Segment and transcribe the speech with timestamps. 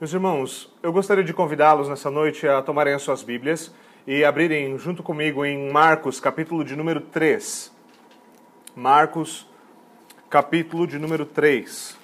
[0.00, 3.74] Meus irmãos, eu gostaria de convidá-los nessa noite a tomarem as suas Bíblias
[4.06, 7.74] e abrirem junto comigo em Marcos, capítulo de número 3.
[8.76, 9.44] Marcos,
[10.30, 11.98] capítulo de número 3.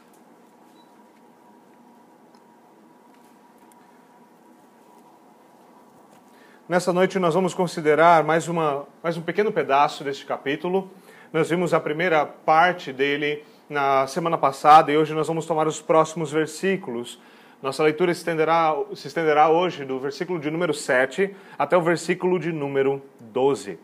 [6.69, 10.91] Nessa noite nós vamos considerar mais, uma, mais um pequeno pedaço deste capítulo.
[11.33, 15.81] Nós vimos a primeira parte dele na semana passada e hoje nós vamos tomar os
[15.81, 17.21] próximos versículos
[17.65, 22.39] nossa leitura se estenderá, se estenderá hoje do versículo de número 7 até o versículo
[22.39, 23.79] de número 12.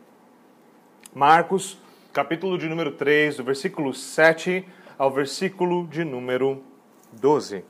[1.15, 1.79] Marcos,
[2.13, 6.63] capítulo de número 3, do versículo 7 ao versículo de número
[7.13, 7.65] 12.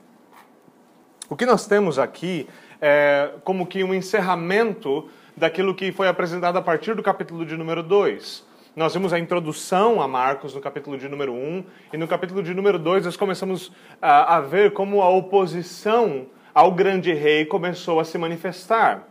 [1.29, 2.45] O que nós temos aqui
[2.81, 7.81] é como que um encerramento daquilo que foi apresentado a partir do capítulo de número
[7.81, 8.50] 2.
[8.73, 12.53] Nós vimos a introdução a Marcos no capítulo de número 1, e no capítulo de
[12.53, 13.69] número 2 nós começamos
[14.01, 19.09] a, a ver como a oposição ao grande rei começou a se manifestar.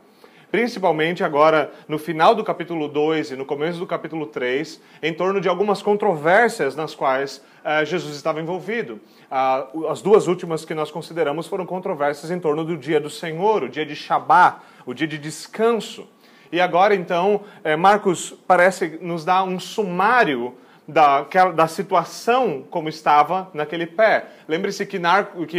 [0.51, 5.43] Principalmente agora no final do capítulo 2 e no começo do capítulo 3, em torno
[5.43, 8.99] de algumas controvérsias nas quais uh, Jesus estava envolvido.
[9.31, 13.65] Uh, as duas últimas que nós consideramos foram controvérsias em torno do dia do Senhor,
[13.65, 16.09] o dia de Shabá, o dia de descanso.
[16.53, 20.55] E agora, então, é, Marcos parece nos dar um sumário
[20.91, 24.27] da, da situação como estava naquele pé.
[24.49, 24.99] Lembre-se que,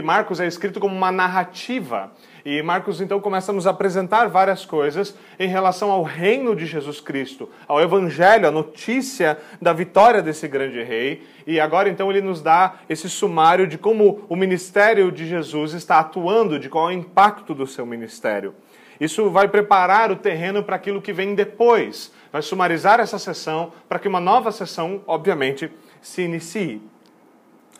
[0.01, 2.11] Marcos é escrito como uma narrativa.
[2.43, 6.99] E Marcos então começa a nos apresentar várias coisas em relação ao reino de Jesus
[6.99, 11.23] Cristo, ao evangelho, a notícia da vitória desse grande rei.
[11.45, 15.99] E agora então ele nos dá esse sumário de como o ministério de Jesus está
[15.99, 18.55] atuando, de qual é o impacto do seu ministério.
[19.01, 22.13] Isso vai preparar o terreno para aquilo que vem depois.
[22.31, 25.71] Vai sumarizar essa sessão para que uma nova sessão, obviamente,
[26.03, 26.79] se inicie.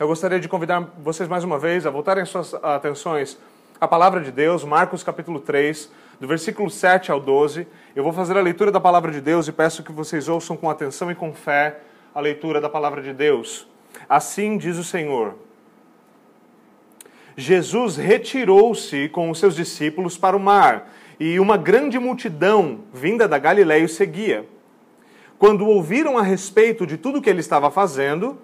[0.00, 3.38] Eu gostaria de convidar vocês mais uma vez a voltarem suas atenções
[3.80, 7.68] à palavra de Deus, Marcos capítulo 3, do versículo 7 ao 12.
[7.94, 10.68] Eu vou fazer a leitura da palavra de Deus e peço que vocês ouçam com
[10.68, 13.68] atenção e com fé a leitura da palavra de Deus.
[14.08, 15.36] Assim diz o Senhor.
[17.36, 20.88] Jesus retirou-se com os seus discípulos para o mar
[21.24, 24.44] e uma grande multidão vinda da Galiléia o seguia.
[25.38, 28.36] Quando ouviram a respeito de tudo o que ele estava fazendo,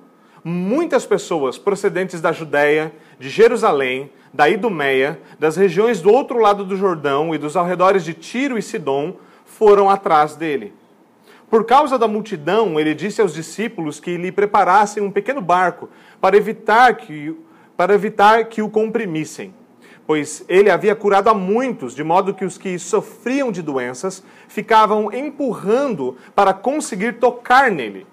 [0.44, 6.76] muitas pessoas procedentes da Judéia, de Jerusalém, da Idumeia, das regiões do outro lado do
[6.76, 10.72] Jordão e dos arredores de Tiro e Sidom foram atrás dele.
[11.50, 15.88] Por causa da multidão, ele disse aos discípulos que lhe preparassem um pequeno barco
[16.20, 17.36] para evitar que,
[17.76, 19.52] para evitar que o comprimissem
[20.08, 25.12] pois ele havia curado a muitos, de modo que os que sofriam de doenças ficavam
[25.12, 28.06] empurrando para conseguir tocar nele.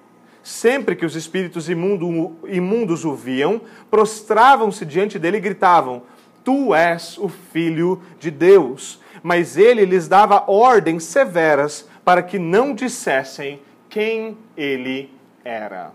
[0.43, 6.01] Sempre que os espíritos imundo, imundos o viam, prostravam-se diante dele e gritavam:
[6.43, 8.99] Tu és o Filho de Deus.
[9.23, 15.09] Mas ele lhes dava ordens severas para que não dissessem quem ele
[15.45, 15.93] era.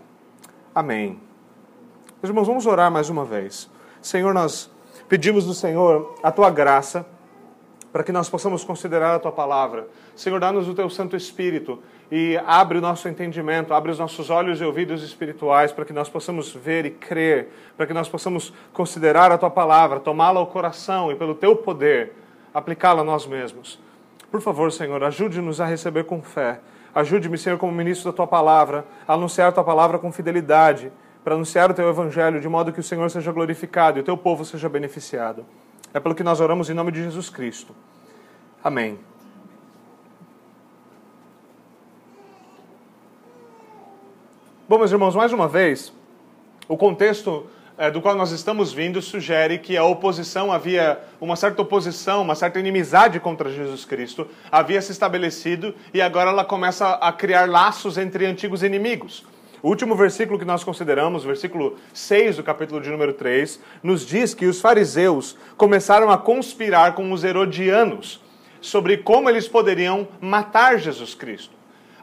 [0.73, 1.19] Amém.
[2.23, 3.69] Meus irmãos, vamos orar mais uma vez.
[4.01, 4.69] Senhor, nós
[5.11, 7.05] Pedimos do Senhor a tua graça
[7.91, 9.89] para que nós possamos considerar a tua palavra.
[10.15, 14.61] Senhor, dá-nos o teu Santo Espírito e abre o nosso entendimento, abre os nossos olhos
[14.61, 19.33] e ouvidos espirituais para que nós possamos ver e crer, para que nós possamos considerar
[19.33, 22.13] a tua palavra, tomá-la ao coração e pelo teu poder
[22.53, 23.81] aplicá-la a nós mesmos.
[24.31, 26.61] Por favor, Senhor, ajude-nos a receber com fé.
[26.95, 30.89] Ajude-me, Senhor, como ministro da tua palavra, a anunciar a tua palavra com fidelidade
[31.23, 34.17] para anunciar o teu evangelho de modo que o Senhor seja glorificado e o teu
[34.17, 35.45] povo seja beneficiado.
[35.93, 37.75] É pelo que nós oramos em nome de Jesus Cristo.
[38.63, 38.99] Amém.
[44.67, 45.91] Bom, meus irmãos, mais uma vez,
[46.67, 47.45] o contexto
[47.77, 52.35] é, do qual nós estamos vindo sugere que a oposição havia uma certa oposição, uma
[52.35, 57.97] certa inimizade contra Jesus Cristo havia se estabelecido e agora ela começa a criar laços
[57.97, 59.25] entre antigos inimigos.
[59.63, 64.33] O último versículo que nós consideramos, versículo 6 do capítulo de número 3, nos diz
[64.33, 68.19] que os fariseus começaram a conspirar com os herodianos
[68.59, 71.53] sobre como eles poderiam matar Jesus Cristo.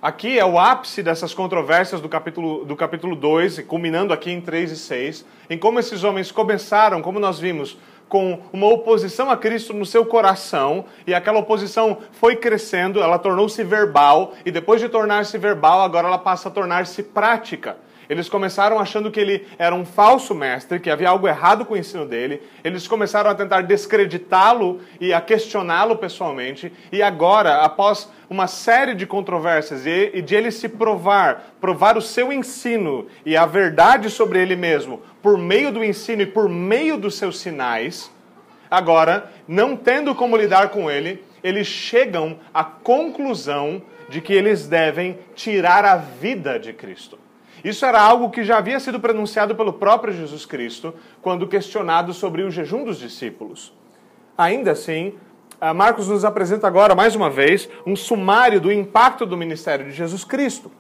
[0.00, 4.71] Aqui é o ápice dessas controvérsias do capítulo, do capítulo 2, culminando aqui em 3
[4.71, 7.77] e 6, em como esses homens começaram, como nós vimos,
[8.08, 13.62] com uma oposição a Cristo no seu coração, e aquela oposição foi crescendo, ela tornou-se
[13.62, 17.76] verbal, e depois de tornar-se verbal, agora ela passa a tornar-se prática.
[18.08, 21.76] Eles começaram achando que ele era um falso mestre, que havia algo errado com o
[21.76, 22.43] ensino dele.
[22.64, 26.72] Eles começaram a tentar descreditá-lo e a questioná-lo pessoalmente.
[26.90, 32.32] E agora, após uma série de controvérsias e de ele se provar, provar o seu
[32.32, 37.16] ensino e a verdade sobre ele mesmo, por meio do ensino e por meio dos
[37.16, 38.10] seus sinais,
[38.70, 45.19] agora, não tendo como lidar com ele, eles chegam à conclusão de que eles devem
[45.34, 47.19] tirar a vida de Cristo.
[47.64, 52.43] Isso era algo que já havia sido pronunciado pelo próprio Jesus Cristo quando questionado sobre
[52.43, 53.72] o jejum dos discípulos.
[54.37, 55.14] Ainda assim,
[55.60, 59.93] ah, Marcos nos apresenta agora, mais uma vez, um sumário do impacto do ministério de
[59.93, 60.70] Jesus Cristo.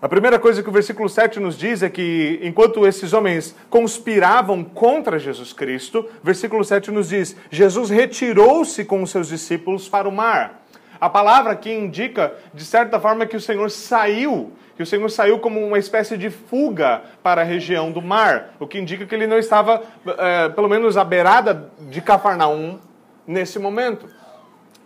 [0.00, 4.62] A primeira coisa que o versículo 7 nos diz é que, enquanto esses homens conspiravam
[4.62, 10.12] contra Jesus Cristo, versículo 7 nos diz: Jesus retirou-se com os seus discípulos para o
[10.12, 10.62] mar.
[11.00, 15.38] A palavra aqui indica, de certa forma, que o Senhor saiu, que o Senhor saiu
[15.38, 19.26] como uma espécie de fuga para a região do mar, o que indica que ele
[19.26, 19.82] não estava,
[20.18, 22.78] é, pelo menos, à beirada de Cafarnaum
[23.26, 24.06] nesse momento.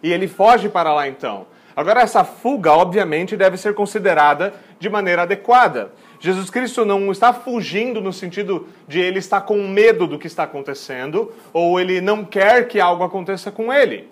[0.02, 1.46] E ele foge para lá então.
[1.74, 5.92] Agora, essa fuga, obviamente, deve ser considerada de maneira adequada.
[6.20, 10.44] Jesus Cristo não está fugindo no sentido de ele estar com medo do que está
[10.44, 14.08] acontecendo, ou ele não quer que algo aconteça com ele.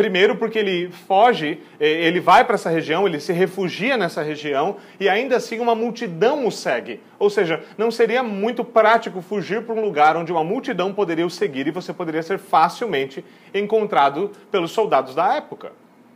[0.00, 5.10] Primeiro, porque ele foge, ele vai para essa região, ele se refugia nessa região e
[5.10, 7.02] ainda assim uma multidão o segue.
[7.18, 11.28] Ou seja, não seria muito prático fugir para um lugar onde uma multidão poderia o
[11.28, 15.72] seguir e você poderia ser facilmente encontrado pelos soldados da época.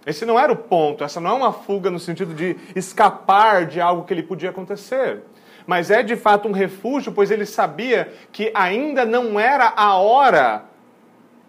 [0.06, 3.82] Esse não era o ponto, essa não é uma fuga no sentido de escapar de
[3.82, 5.20] algo que ele podia acontecer.
[5.66, 10.64] Mas é de fato um refúgio, pois ele sabia que ainda não era a hora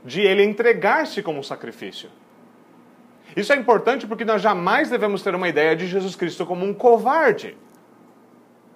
[0.03, 2.09] de ele entregar-se como sacrifício.
[3.35, 6.73] Isso é importante porque nós jamais devemos ter uma ideia de Jesus Cristo como um
[6.73, 7.57] covarde.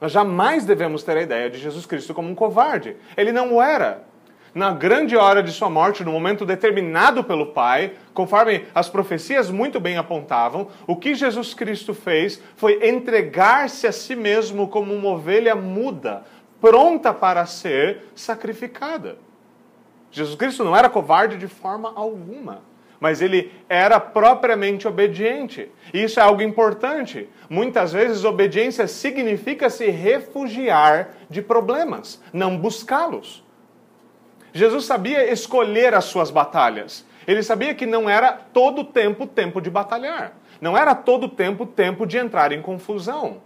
[0.01, 2.95] Nós jamais devemos ter a ideia de Jesus Cristo como um covarde.
[3.15, 4.07] Ele não o era
[4.53, 9.79] na grande hora de sua morte, no momento determinado pelo Pai, conforme as profecias muito
[9.79, 15.56] bem apontavam, o que Jesus Cristo fez foi entregar-se a si mesmo como uma ovelha
[15.56, 16.23] muda,
[16.59, 19.17] pronta para ser sacrificada.
[20.11, 22.61] Jesus Cristo não era covarde de forma alguma,
[23.00, 25.72] mas ele era propriamente obediente.
[25.94, 27.30] E isso é algo importante.
[27.50, 33.44] Muitas vezes, obediência significa se refugiar de problemas, não buscá-los.
[34.51, 37.06] Jesus sabia escolher as suas batalhas.
[37.28, 40.34] Ele sabia que não era todo tempo tempo de batalhar.
[40.60, 43.42] Não era todo tempo tempo de entrar em confusão.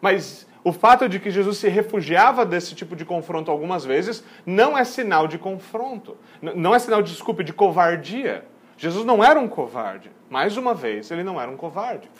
[0.00, 4.76] Mas o fato de que Jesus se refugiava desse tipo de confronto algumas vezes não
[4.76, 6.16] é sinal de confronto.
[6.40, 8.44] Não é sinal, desculpe, de covardia.
[8.76, 10.10] Jesus não era um covarde.
[10.28, 12.10] Mais uma vez, ele não era um covarde.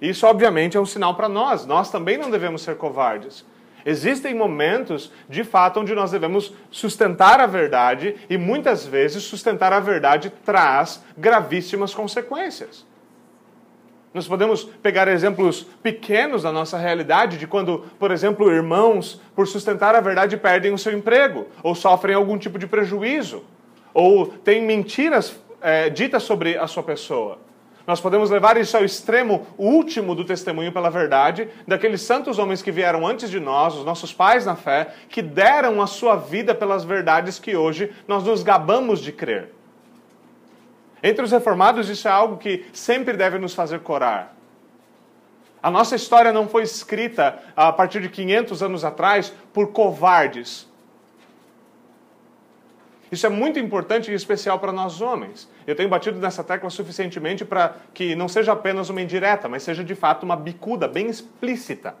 [0.00, 1.66] Isso, obviamente, é um sinal para nós.
[1.66, 3.44] Nós também não devemos ser covardes.
[3.86, 9.80] Existem momentos, de fato, onde nós devemos sustentar a verdade e muitas vezes sustentar a
[9.80, 12.86] verdade traz gravíssimas consequências.
[14.14, 19.94] Nós podemos pegar exemplos pequenos da nossa realidade de quando, por exemplo, irmãos, por sustentar
[19.94, 23.44] a verdade, perdem o seu emprego, ou sofrem algum tipo de prejuízo,
[23.92, 27.38] ou têm mentiras é, ditas sobre a sua pessoa.
[27.86, 32.70] Nós podemos levar isso ao extremo último do testemunho pela verdade, daqueles santos homens que
[32.70, 36.84] vieram antes de nós, os nossos pais na fé, que deram a sua vida pelas
[36.84, 39.52] verdades que hoje nós nos gabamos de crer.
[41.02, 44.34] Entre os reformados, isso é algo que sempre deve nos fazer corar.
[45.62, 50.68] A nossa história não foi escrita a partir de 500 anos atrás por covardes,
[53.14, 55.48] isso é muito importante e especial para nós homens.
[55.66, 59.82] Eu tenho batido nessa tecla suficientemente para que não seja apenas uma indireta, mas seja
[59.82, 61.94] de fato uma bicuda bem explícita.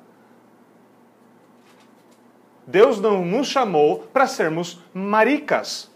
[2.66, 5.90] Deus não nos chamou para sermos maricas.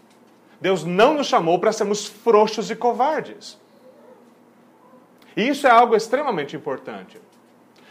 [0.61, 3.59] Deus não nos chamou para sermos frouxos e covardes.
[5.35, 7.19] E isso é algo extremamente importante.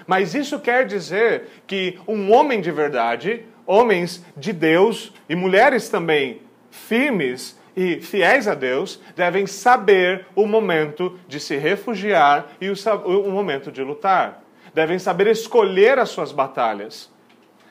[0.07, 6.41] Mas isso quer dizer que um homem de verdade, homens de Deus e mulheres também
[6.79, 12.75] firmes e fiéis a Deus devem saber o momento de se refugiar e o,
[13.07, 14.43] o momento de lutar.
[14.75, 17.11] Devem saber escolher as suas batalhas.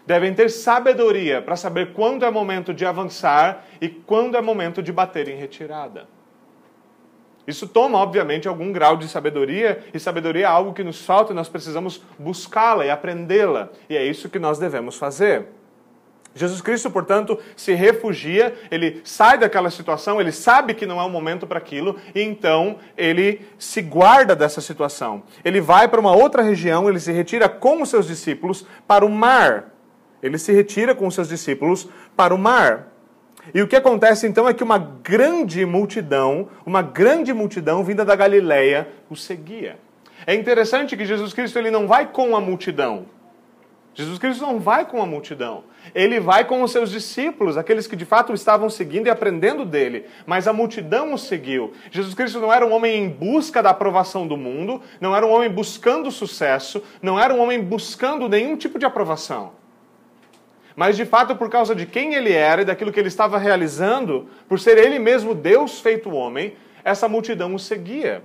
[0.05, 4.93] Devem ter sabedoria para saber quando é momento de avançar e quando é momento de
[4.93, 6.07] bater em retirada.
[7.45, 11.35] Isso toma, obviamente, algum grau de sabedoria, e sabedoria é algo que nos falta e
[11.35, 13.69] nós precisamos buscá-la e aprendê-la.
[13.89, 15.47] E é isso que nós devemos fazer.
[16.37, 21.09] Jesus Cristo, portanto, se refugia, ele sai daquela situação, ele sabe que não é o
[21.09, 25.23] momento para aquilo, e então ele se guarda dessa situação.
[25.43, 29.09] Ele vai para uma outra região, ele se retira com os seus discípulos para o
[29.09, 29.73] mar.
[30.21, 32.87] Ele se retira com os seus discípulos para o mar.
[33.53, 38.15] E o que acontece então é que uma grande multidão, uma grande multidão vinda da
[38.15, 39.77] Galileia o seguia.
[40.25, 43.05] É interessante que Jesus Cristo ele não vai com a multidão.
[43.93, 45.63] Jesus Cristo não vai com a multidão.
[45.93, 50.05] Ele vai com os seus discípulos, aqueles que de fato estavam seguindo e aprendendo dele,
[50.25, 51.73] mas a multidão o seguiu.
[51.91, 55.31] Jesus Cristo não era um homem em busca da aprovação do mundo, não era um
[55.31, 59.51] homem buscando sucesso, não era um homem buscando nenhum tipo de aprovação.
[60.75, 64.27] Mas de fato, por causa de quem ele era e daquilo que ele estava realizando,
[64.47, 68.23] por ser ele mesmo Deus feito homem, essa multidão o seguia.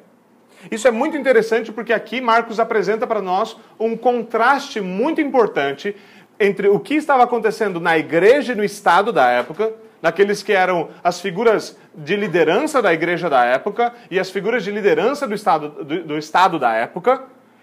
[0.70, 5.96] Isso é muito interessante porque aqui Marcos apresenta para nós um contraste muito importante
[6.42, 9.72] entre o que estava acontecendo na igreja e no estado da época,
[10.02, 14.72] naqueles que eram as figuras de liderança da igreja da época e as figuras de
[14.72, 17.22] liderança do estado, do, do estado da época,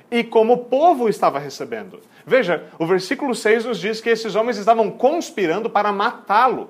[0.09, 1.99] e como o povo estava recebendo.
[2.25, 6.69] Veja, o versículo 6 nos diz que esses homens estavam conspirando para matá-lo.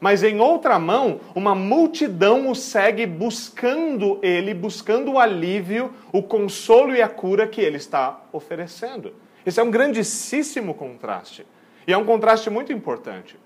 [0.00, 6.94] Mas em outra mão, uma multidão o segue buscando ele, buscando o alívio, o consolo
[6.94, 9.14] e a cura que ele está oferecendo.
[9.46, 11.46] Esse é um grandíssimo contraste.
[11.86, 13.38] E é um contraste muito importante.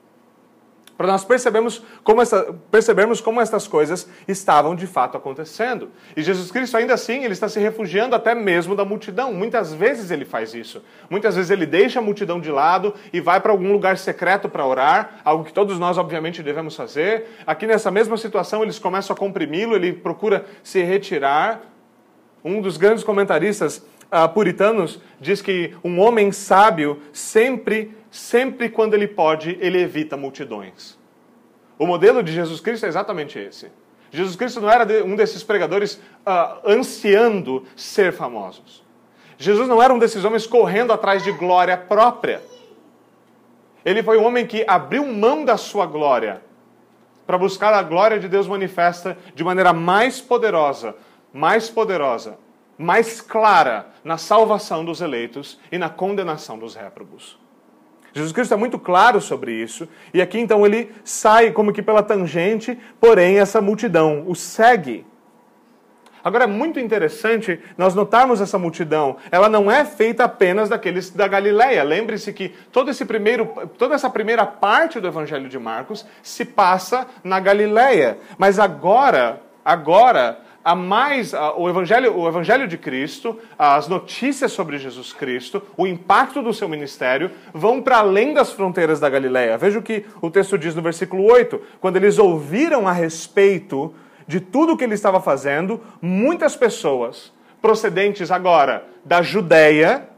[0.97, 5.91] Para nós percebermos como, essa, percebermos como essas coisas estavam de fato acontecendo.
[6.15, 9.33] E Jesus Cristo, ainda assim, ele está se refugiando até mesmo da multidão.
[9.33, 10.85] Muitas vezes ele faz isso.
[11.09, 14.67] Muitas vezes ele deixa a multidão de lado e vai para algum lugar secreto para
[14.67, 17.29] orar, algo que todos nós, obviamente, devemos fazer.
[17.47, 21.63] Aqui nessa mesma situação, eles começam a comprimi-lo, ele procura se retirar.
[22.45, 29.07] Um dos grandes comentaristas uh, puritanos diz que um homem sábio sempre, sempre quando ele
[29.07, 30.99] pode, ele evita multidões.
[31.79, 33.71] O modelo de Jesus Cristo é exatamente esse.
[34.11, 35.95] Jesus Cristo não era um desses pregadores
[36.27, 38.85] uh, ansiando ser famosos.
[39.39, 42.43] Jesus não era um desses homens correndo atrás de glória própria.
[43.85, 46.43] Ele foi um homem que abriu mão da sua glória
[47.27, 50.95] para buscar a glória de Deus manifesta de maneira mais poderosa,
[51.33, 52.37] mais poderosa
[52.81, 57.39] mais clara na salvação dos eleitos e na condenação dos réprobos.
[58.15, 62.03] Jesus Cristo é muito claro sobre isso, e aqui então ele sai como que pela
[62.03, 65.07] tangente, porém essa multidão o segue.
[66.25, 69.17] Agora é muito interessante nós notarmos essa multidão.
[69.31, 71.83] Ela não é feita apenas daqueles da Galileia.
[71.83, 73.47] Lembre-se que todo esse primeiro,
[73.79, 78.19] toda essa primeira parte do Evangelho de Marcos se passa na Galileia.
[78.37, 84.79] Mas agora, agora a mais a, o evangelho, o evangelho de Cristo, as notícias sobre
[84.79, 89.57] Jesus Cristo, o impacto do seu ministério vão para além das fronteiras da Galileia.
[89.57, 93.95] Veja o que o texto diz no versículo 8, quando eles ouviram a respeito
[94.27, 100.09] de tudo o que ele estava fazendo, muitas pessoas procedentes agora da Judéia,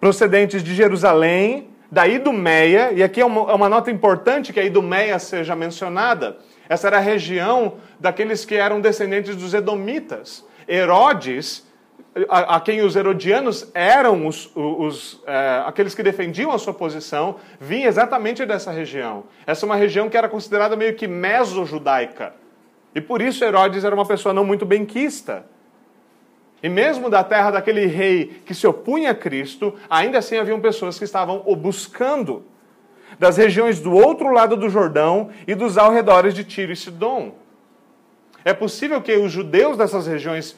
[0.00, 4.64] procedentes de Jerusalém, da Idumeia, e aqui é uma, é uma nota importante que a
[4.64, 10.44] Idumeia seja mencionada, essa era a região daqueles que eram descendentes dos Edomitas.
[10.68, 11.66] Herodes,
[12.28, 17.36] a, a quem os herodianos eram os, os é, aqueles que defendiam a sua posição,
[17.60, 19.24] vinha exatamente dessa região.
[19.46, 22.34] Essa é uma região que era considerada meio que meso-judaica.
[22.94, 25.44] E por isso Herodes era uma pessoa não muito benquista.
[26.62, 30.98] E mesmo da terra daquele rei que se opunha a Cristo, ainda assim haviam pessoas
[30.98, 32.44] que estavam o buscando
[33.18, 37.34] das regiões do outro lado do Jordão e dos arredores de Tiro e Sidom.
[38.44, 40.56] É possível que os judeus dessas regiões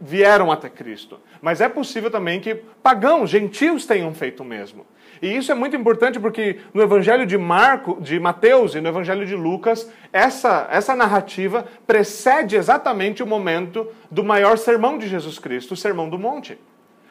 [0.00, 4.86] vieram até Cristo, mas é possível também que pagãos, gentios tenham feito o mesmo.
[5.20, 9.26] E isso é muito importante porque no Evangelho de Marco, de Mateus e no Evangelho
[9.26, 15.74] de Lucas, essa, essa narrativa precede exatamente o momento do maior sermão de Jesus Cristo,
[15.74, 16.58] o Sermão do Monte.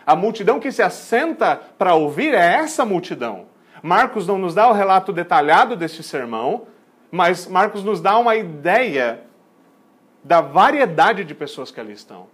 [0.06, 3.57] A multidão que se assenta para ouvir é essa multidão.
[3.82, 6.68] Marcos não nos dá o relato detalhado deste sermão,
[7.12, 9.22] mas Marcos nos dá uma ideia
[10.24, 12.28] da variedade de pessoas que ali estão.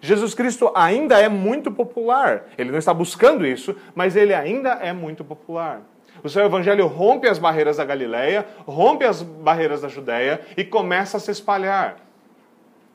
[0.00, 2.44] Jesus Cristo ainda é muito popular.
[2.58, 5.80] Ele não está buscando isso, mas ele ainda é muito popular.
[6.22, 11.16] O seu evangelho rompe as barreiras da Galileia, rompe as barreiras da Judéia e começa
[11.16, 11.96] a se espalhar.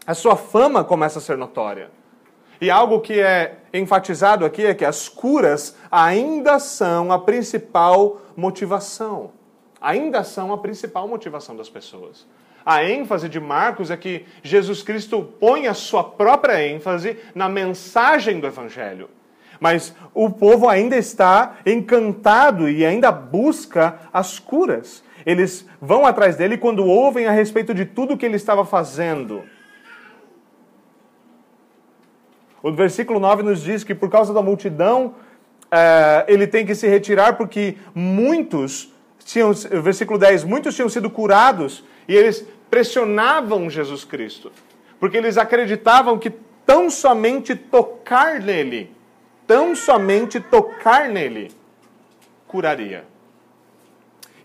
[0.06, 1.90] A sua fama começa a ser notória.
[2.62, 9.32] E algo que é enfatizado aqui é que as curas ainda são a principal motivação.
[9.82, 12.27] Ainda são a principal motivação das pessoas.
[12.63, 18.39] A ênfase de Marcos é que Jesus Cristo põe a sua própria ênfase na mensagem
[18.39, 19.10] do Evangelho.
[19.60, 25.03] Mas o povo ainda está encantado e ainda busca as curas.
[25.25, 29.44] Eles vão atrás dele quando ouvem a respeito de tudo que ele estava fazendo.
[32.63, 35.15] O versículo 9 nos diz que por causa da multidão,
[35.72, 39.51] é, ele tem que se retirar porque muitos tinham,
[39.82, 44.51] versículo 10, muitos tinham sido curados e eles pressionavam Jesus Cristo,
[45.00, 46.32] porque eles acreditavam que
[46.65, 48.91] tão somente tocar nele,
[49.48, 51.51] tão somente tocar nele,
[52.48, 53.06] curaria.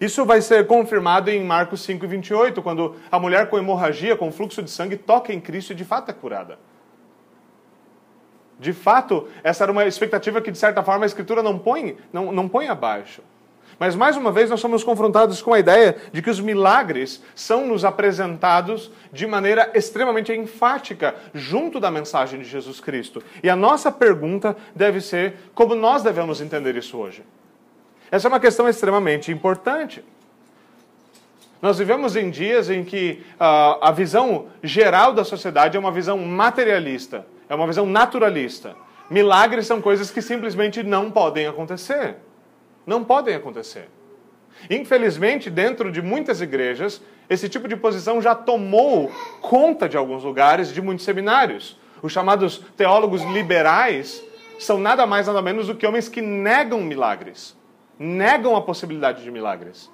[0.01, 4.63] Isso vai ser confirmado em Marcos 5, 28, quando a mulher com hemorragia, com fluxo
[4.63, 6.59] de sangue, toca em Cristo e de fato é curada.
[8.59, 12.33] De fato, essa era uma expectativa que, de certa forma, a Escritura não põe, não,
[12.33, 13.23] não põe abaixo.
[13.79, 17.67] Mas, mais uma vez, nós somos confrontados com a ideia de que os milagres são
[17.67, 23.23] nos apresentados de maneira extremamente enfática, junto da mensagem de Jesus Cristo.
[23.43, 27.23] E a nossa pergunta deve ser: como nós devemos entender isso hoje?
[28.11, 30.03] Essa é uma questão extremamente importante.
[31.61, 36.19] Nós vivemos em dias em que uh, a visão geral da sociedade é uma visão
[36.19, 38.77] materialista, é uma visão naturalista.
[39.09, 42.17] Milagres são coisas que simplesmente não podem acontecer.
[42.87, 43.89] Não podem acontecer.
[44.71, 49.11] Infelizmente, dentro de muitas igrejas, esse tipo de posição já tomou
[49.41, 51.79] conta de alguns lugares, de muitos seminários.
[52.03, 54.23] Os chamados teólogos liberais
[54.59, 57.57] são nada mais nada menos do que homens que negam milagres,
[57.99, 59.91] negam a possibilidade de milagres.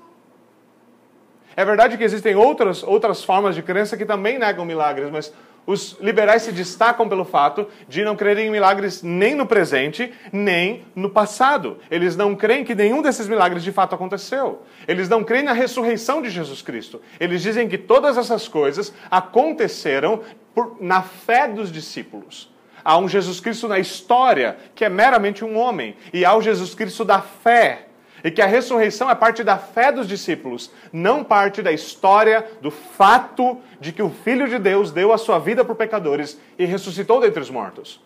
[1.56, 5.32] É verdade que existem outras, outras formas de crença que também negam milagres, mas
[5.66, 10.84] os liberais se destacam pelo fato de não crerem em milagres nem no presente, nem
[10.94, 11.78] no passado.
[11.90, 14.62] Eles não creem que nenhum desses milagres de fato aconteceu.
[14.88, 17.00] Eles não creem na ressurreição de Jesus Cristo.
[17.20, 20.20] Eles dizem que todas essas coisas aconteceram
[20.54, 22.50] por, na fé dos discípulos.
[22.84, 26.74] Há um Jesus Cristo na história que é meramente um homem, e há o Jesus
[26.74, 27.86] Cristo da fé
[28.24, 32.70] e que a ressurreição é parte da fé dos discípulos, não parte da história, do
[32.70, 37.20] fato de que o Filho de Deus deu a sua vida por pecadores e ressuscitou
[37.20, 38.00] dentre os mortos.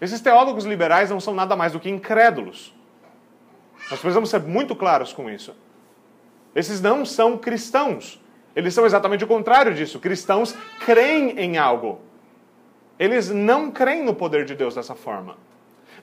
[0.00, 2.74] Esses teólogos liberais não são nada mais do que incrédulos.
[3.90, 5.54] Nós precisamos ser muito claros com isso.
[6.54, 8.20] Esses não são cristãos.
[8.54, 9.98] Eles são exatamente o contrário disso.
[9.98, 10.54] Cristãos
[10.84, 12.00] creem em algo.
[12.98, 15.36] Eles não creem no poder de Deus dessa forma.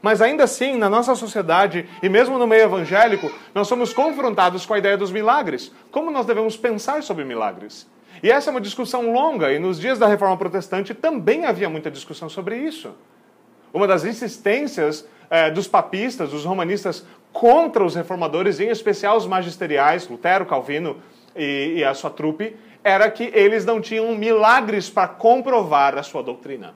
[0.01, 4.73] Mas ainda assim, na nossa sociedade e mesmo no meio evangélico, nós somos confrontados com
[4.73, 5.71] a ideia dos milagres.
[5.91, 7.85] Como nós devemos pensar sobre milagres?
[8.23, 11.89] E essa é uma discussão longa, e nos dias da Reforma Protestante também havia muita
[11.89, 12.93] discussão sobre isso.
[13.73, 20.07] Uma das insistências eh, dos papistas, dos romanistas, contra os reformadores, em especial os magisteriais,
[20.07, 20.97] Lutero, Calvino
[21.35, 26.23] e, e a sua trupe, era que eles não tinham milagres para comprovar a sua
[26.23, 26.73] doutrina.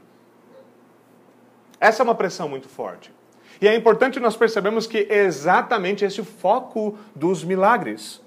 [1.83, 3.11] Essa é uma pressão muito forte.
[3.59, 8.21] E é importante nós percebemos que exatamente esse o foco dos milagres.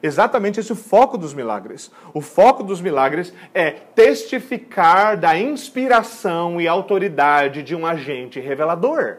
[0.00, 1.90] Exatamente esse o foco dos milagres.
[2.14, 9.16] O foco dos milagres é testificar da inspiração e autoridade de um agente revelador.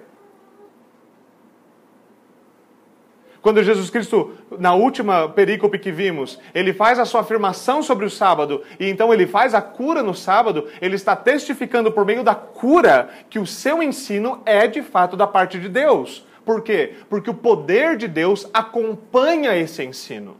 [3.42, 8.10] Quando Jesus Cristo, na última perícope que vimos, ele faz a sua afirmação sobre o
[8.10, 12.36] sábado e então ele faz a cura no sábado, ele está testificando por meio da
[12.36, 16.26] cura que o seu ensino é de fato da parte de Deus.
[16.46, 16.94] Por quê?
[17.10, 20.38] Porque o poder de Deus acompanha esse ensino.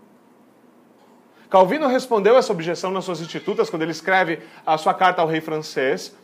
[1.50, 5.42] Calvino respondeu essa objeção nas suas institutas quando ele escreve a sua carta ao rei
[5.42, 6.16] francês.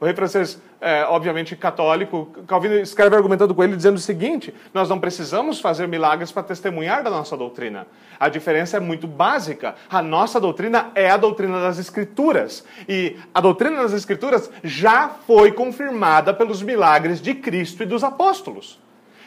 [0.00, 4.88] O rei francês, é, obviamente católico, Calvino escreve argumentando com ele dizendo o seguinte: nós
[4.88, 7.84] não precisamos fazer milagres para testemunhar da nossa doutrina.
[8.18, 9.74] A diferença é muito básica.
[9.90, 12.64] A nossa doutrina é a doutrina das Escrituras.
[12.88, 18.78] E a doutrina das Escrituras já foi confirmada pelos milagres de Cristo e dos apóstolos.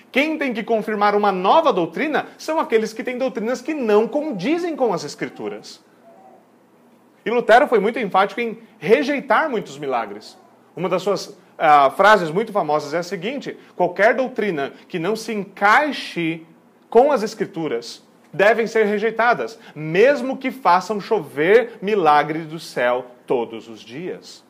[0.09, 4.75] Quem tem que confirmar uma nova doutrina são aqueles que têm doutrinas que não condizem
[4.75, 5.83] com as Escrituras.
[7.25, 10.40] E Lutero foi muito enfático em rejeitar muitos milagres.
[10.75, 15.33] Uma das suas uh, frases muito famosas é a seguinte: qualquer doutrina que não se
[15.33, 16.45] encaixe
[16.89, 18.03] com as Escrituras
[18.33, 24.43] devem ser rejeitadas, mesmo que façam chover milagres do céu todos os dias.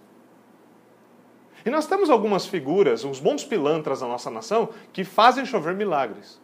[1.65, 6.39] E nós temos algumas figuras, uns bons pilantras na nossa nação, que fazem chover milagres.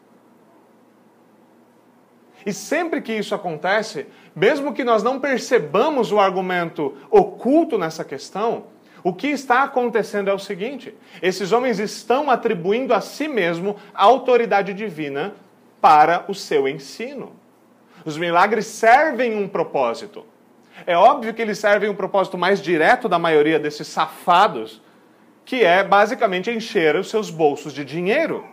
[2.46, 8.66] E sempre que isso acontece, mesmo que nós não percebamos o argumento oculto nessa questão,
[9.04, 14.04] o que está acontecendo é o seguinte: esses homens estão atribuindo a si mesmo a
[14.04, 15.34] autoridade divina
[15.82, 17.34] para o seu ensino.
[18.04, 20.26] Os milagres servem um propósito.
[20.86, 24.82] É óbvio que eles servem um propósito mais direto da maioria desses safados,
[25.44, 28.46] que é basicamente encher os seus bolsos de dinheiro.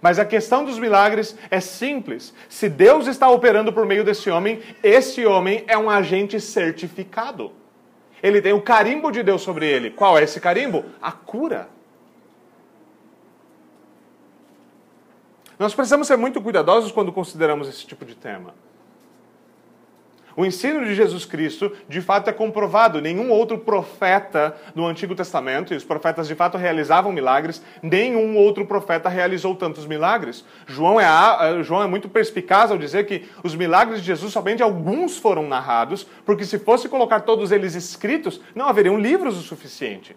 [0.00, 2.32] Mas a questão dos milagres é simples.
[2.48, 7.52] Se Deus está operando por meio desse homem, esse homem é um agente certificado.
[8.22, 9.90] Ele tem o carimbo de Deus sobre ele.
[9.90, 10.84] Qual é esse carimbo?
[11.00, 11.68] A cura.
[15.58, 18.54] Nós precisamos ser muito cuidadosos quando consideramos esse tipo de tema.
[20.36, 23.00] O ensino de Jesus Cristo, de fato, é comprovado.
[23.00, 28.64] Nenhum outro profeta no Antigo Testamento, e os profetas de fato realizavam milagres, nenhum outro
[28.66, 30.44] profeta realizou tantos milagres.
[30.66, 35.18] João é, João é muito perspicaz ao dizer que os milagres de Jesus somente alguns
[35.18, 40.16] foram narrados, porque se fosse colocar todos eles escritos, não haveriam livros o suficiente.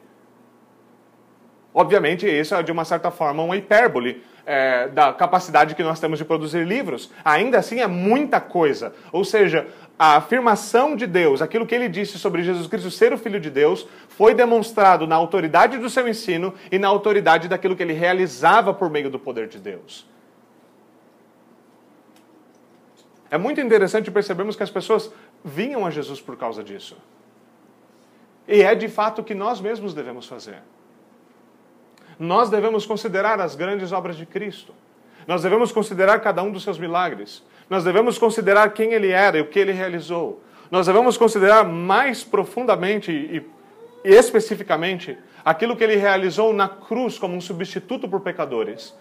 [1.74, 6.20] Obviamente, isso é de uma certa forma uma hipérbole é, da capacidade que nós temos
[6.20, 7.12] de produzir livros.
[7.26, 8.94] Ainda assim, é muita coisa.
[9.12, 9.66] Ou seja,
[9.98, 13.50] a afirmação de Deus, aquilo que ele disse sobre Jesus Cristo ser o Filho de
[13.50, 18.74] Deus, foi demonstrado na autoridade do seu ensino e na autoridade daquilo que ele realizava
[18.74, 20.06] por meio do poder de Deus.
[23.30, 25.12] É muito interessante percebermos que as pessoas
[25.44, 26.98] vinham a Jesus por causa disso.
[28.48, 30.62] E é de fato o que nós mesmos devemos fazer
[32.20, 34.74] nós devemos considerar as grandes obras de Cristo.
[35.28, 37.44] Nós devemos considerar cada um dos seus milagres.
[37.70, 40.42] Nós devemos considerar quem ele era e o que ele realizou.
[40.70, 43.46] Nós devemos considerar mais profundamente e,
[44.04, 48.94] e especificamente aquilo que ele realizou na cruz como um substituto por pecadores.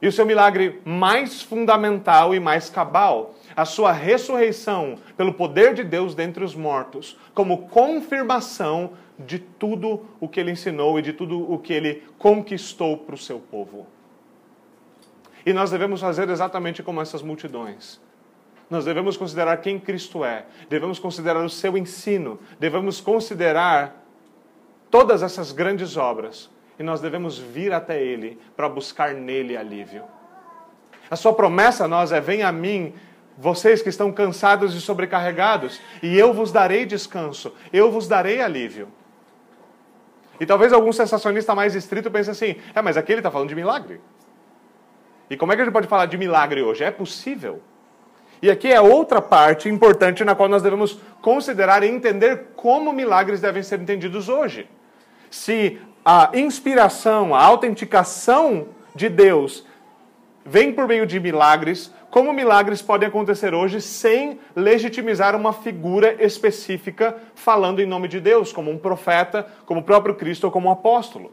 [0.00, 5.84] E o seu milagre mais fundamental e mais cabal, a sua ressurreição pelo poder de
[5.84, 11.52] Deus dentre os mortos, como confirmação de tudo o que ele ensinou e de tudo
[11.52, 13.86] o que ele conquistou para o seu povo.
[15.44, 18.00] E nós devemos fazer exatamente como essas multidões.
[18.70, 24.02] Nós devemos considerar quem Cristo é, devemos considerar o seu ensino, devemos considerar
[24.90, 30.04] todas essas grandes obras e nós devemos vir até Ele para buscar nele alívio.
[31.10, 32.94] A sua promessa a nós é: venha a mim,
[33.36, 38.88] vocês que estão cansados e sobrecarregados, e eu vos darei descanso, eu vos darei alívio.
[40.40, 43.54] E talvez algum sensacionista mais estrito pense assim: é, mas aqui ele está falando de
[43.54, 44.00] milagre.
[45.32, 46.84] E como é que a gente pode falar de milagre hoje?
[46.84, 47.62] É possível.
[48.42, 53.40] E aqui é outra parte importante na qual nós devemos considerar e entender como milagres
[53.40, 54.68] devem ser entendidos hoje.
[55.30, 59.66] Se a inspiração, a autenticação de Deus
[60.44, 67.16] vem por meio de milagres, como milagres podem acontecer hoje sem legitimizar uma figura específica
[67.34, 70.72] falando em nome de Deus, como um profeta, como o próprio Cristo ou como um
[70.72, 71.32] apóstolo.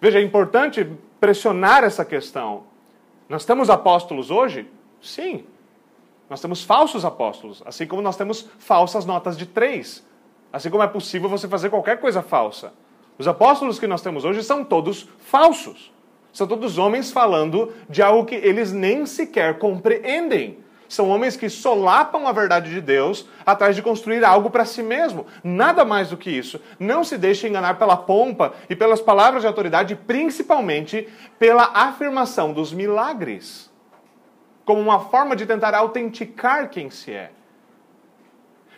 [0.00, 0.86] Veja, é importante
[1.18, 2.65] pressionar essa questão.
[3.28, 4.68] Nós temos apóstolos hoje?
[5.00, 5.44] Sim.
[6.28, 10.04] Nós temos falsos apóstolos, assim como nós temos falsas notas de três.
[10.52, 12.72] Assim como é possível você fazer qualquer coisa falsa.
[13.18, 15.92] Os apóstolos que nós temos hoje são todos falsos.
[16.32, 20.58] São todos homens falando de algo que eles nem sequer compreendem.
[20.88, 25.26] São homens que solapam a verdade de Deus atrás de construir algo para si mesmo.
[25.42, 26.60] Nada mais do que isso.
[26.78, 32.72] Não se deixe enganar pela pompa e pelas palavras de autoridade, principalmente pela afirmação dos
[32.72, 33.70] milagres,
[34.64, 37.30] como uma forma de tentar autenticar quem se é.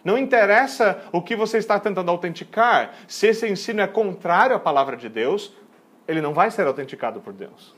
[0.05, 4.97] Não interessa o que você está tentando autenticar, se esse ensino é contrário à palavra
[4.97, 5.53] de Deus,
[6.07, 7.78] ele não vai ser autenticado por Deus.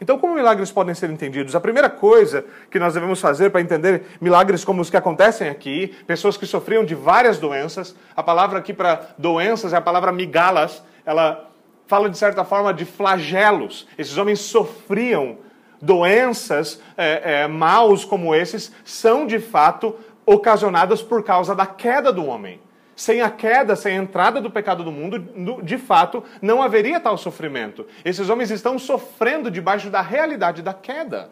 [0.00, 1.54] Então, como milagres podem ser entendidos?
[1.54, 5.94] A primeira coisa que nós devemos fazer para entender milagres como os que acontecem aqui,
[6.06, 10.82] pessoas que sofriam de várias doenças, a palavra aqui para doenças é a palavra migalas,
[11.06, 11.48] ela
[11.86, 13.86] fala de certa forma de flagelos.
[13.96, 15.38] Esses homens sofriam
[15.80, 19.94] doenças, é, é, maus como esses, são de fato
[20.26, 22.60] ocasionadas por causa da queda do homem.
[22.96, 27.18] Sem a queda, sem a entrada do pecado do mundo, de fato, não haveria tal
[27.18, 27.86] sofrimento.
[28.04, 31.30] Esses homens estão sofrendo debaixo da realidade da queda.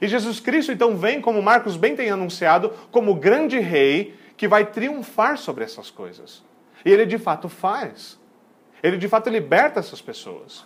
[0.00, 4.64] E Jesus Cristo então vem, como Marcos bem tem anunciado, como grande rei que vai
[4.64, 6.42] triunfar sobre essas coisas.
[6.82, 8.18] E ele de fato faz.
[8.82, 10.64] Ele de fato liberta essas pessoas.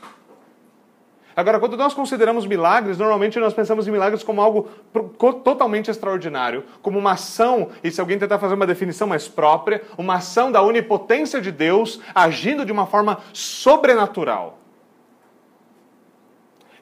[1.36, 4.68] Agora, quando nós consideramos milagres, normalmente nós pensamos em milagres como algo
[5.42, 10.16] totalmente extraordinário, como uma ação, e se alguém tentar fazer uma definição mais própria, uma
[10.16, 14.58] ação da onipotência de Deus agindo de uma forma sobrenatural.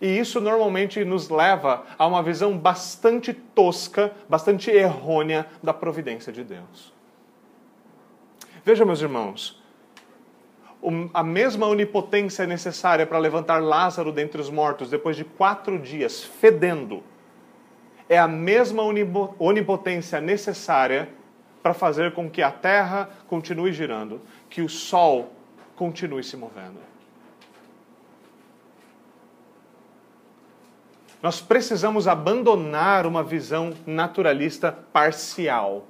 [0.00, 6.42] E isso normalmente nos leva a uma visão bastante tosca, bastante errônea da providência de
[6.42, 6.92] Deus.
[8.64, 9.61] Veja, meus irmãos,
[11.14, 17.02] a mesma onipotência necessária para levantar Lázaro dentre os mortos depois de quatro dias, fedendo,
[18.08, 18.82] é a mesma
[19.38, 21.08] onipotência necessária
[21.62, 25.32] para fazer com que a terra continue girando, que o sol
[25.76, 26.80] continue se movendo.
[31.22, 35.86] Nós precisamos abandonar uma visão naturalista parcial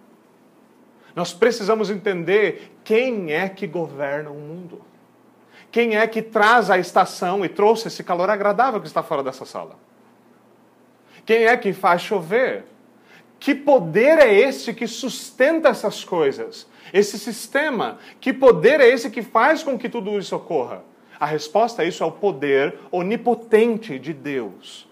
[1.14, 4.80] nós precisamos entender quem é que governa o mundo.
[5.70, 9.44] Quem é que traz a estação e trouxe esse calor agradável que está fora dessa
[9.46, 9.76] sala.
[11.24, 12.64] Quem é que faz chover?
[13.40, 16.66] Que poder é esse que sustenta essas coisas?
[16.92, 17.98] Esse sistema?
[18.20, 20.84] Que poder é esse que faz com que tudo isso ocorra?
[21.18, 24.88] A resposta a isso é o poder onipotente de Deus.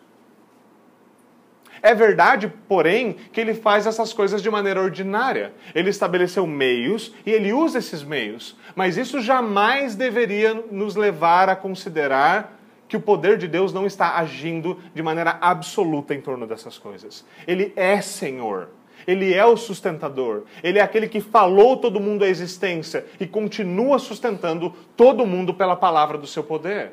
[1.83, 5.53] É verdade, porém, que ele faz essas coisas de maneira ordinária.
[5.75, 8.57] Ele estabeleceu meios e ele usa esses meios.
[8.75, 14.17] Mas isso jamais deveria nos levar a considerar que o poder de Deus não está
[14.17, 17.25] agindo de maneira absoluta em torno dessas coisas.
[17.47, 18.69] Ele é Senhor.
[19.07, 20.43] Ele é o sustentador.
[20.63, 25.77] Ele é aquele que falou todo mundo à existência e continua sustentando todo mundo pela
[25.77, 26.93] palavra do seu poder.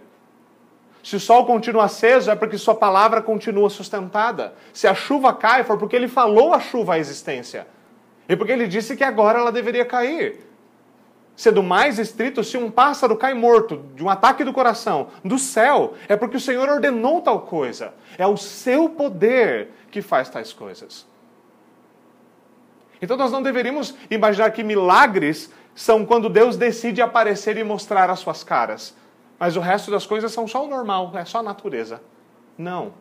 [1.07, 4.53] Se o sol continua aceso, é porque sua palavra continua sustentada.
[4.73, 7.65] Se a chuva cai, foi porque ele falou a chuva à existência.
[8.27, 10.45] E porque ele disse que agora ela deveria cair.
[11.33, 15.93] Sendo mais estrito, se um pássaro cai morto de um ataque do coração do céu,
[16.09, 17.93] é porque o Senhor ordenou tal coisa.
[18.17, 21.07] É o seu poder que faz tais coisas.
[23.01, 28.19] Então nós não deveríamos imaginar que milagres são quando Deus decide aparecer e mostrar as
[28.19, 28.93] suas caras.
[29.39, 32.01] Mas o resto das coisas são só o normal, é só a natureza.
[32.57, 32.93] Não.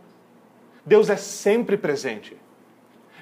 [0.85, 2.37] Deus é sempre presente.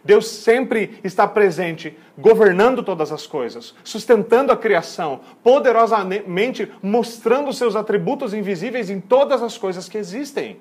[0.05, 8.35] Deus sempre está presente, governando todas as coisas, sustentando a criação, poderosamente mostrando seus atributos
[8.35, 10.59] invisíveis em todas as coisas que existem.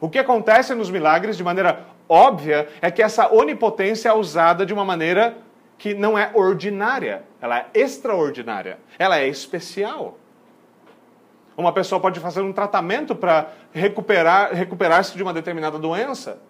[0.00, 4.74] O que acontece nos milagres, de maneira óbvia, é que essa onipotência é usada de
[4.74, 5.38] uma maneira
[5.78, 10.18] que não é ordinária, ela é extraordinária, ela é especial.
[11.60, 16.40] Uma pessoa pode fazer um tratamento para recuperar, recuperar-se de uma determinada doença.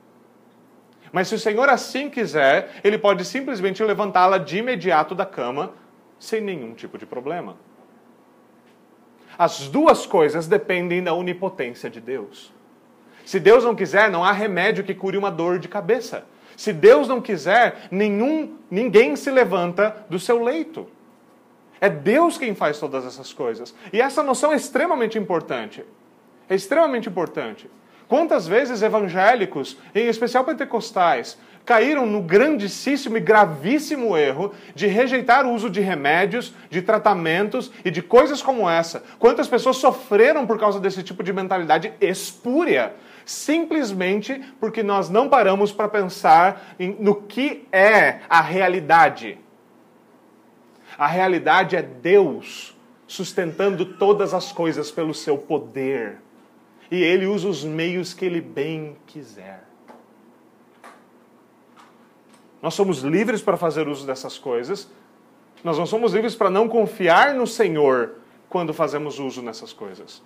[1.10, 5.72] Mas se o Senhor assim quiser, ele pode simplesmente levantá-la de imediato da cama,
[6.16, 7.56] sem nenhum tipo de problema.
[9.36, 12.52] As duas coisas dependem da onipotência de Deus.
[13.24, 16.24] Se Deus não quiser, não há remédio que cure uma dor de cabeça.
[16.56, 20.86] Se Deus não quiser, nenhum, ninguém se levanta do seu leito.
[21.80, 23.74] É Deus quem faz todas essas coisas.
[23.92, 25.84] E essa noção é extremamente importante.
[26.48, 27.70] É extremamente importante.
[28.06, 35.52] Quantas vezes evangélicos, em especial pentecostais, caíram no grandíssimo e gravíssimo erro de rejeitar o
[35.52, 39.04] uso de remédios, de tratamentos e de coisas como essa?
[39.18, 42.94] Quantas pessoas sofreram por causa desse tipo de mentalidade espúria?
[43.24, 49.38] Simplesmente porque nós não paramos para pensar no que é a realidade
[50.98, 52.76] a realidade é Deus
[53.06, 56.18] sustentando todas as coisas pelo seu poder.
[56.90, 59.64] E ele usa os meios que ele bem quiser.
[62.62, 64.90] Nós somos livres para fazer uso dessas coisas.
[65.64, 68.16] Nós não somos livres para não confiar no Senhor
[68.48, 70.22] quando fazemos uso nessas coisas.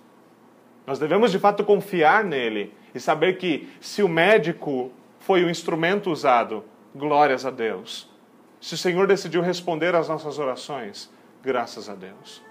[0.85, 6.11] Nós devemos de fato confiar nele e saber que se o médico foi o instrumento
[6.11, 8.09] usado, glórias a Deus.
[8.59, 11.09] Se o Senhor decidiu responder às nossas orações,
[11.43, 12.41] graças a Deus.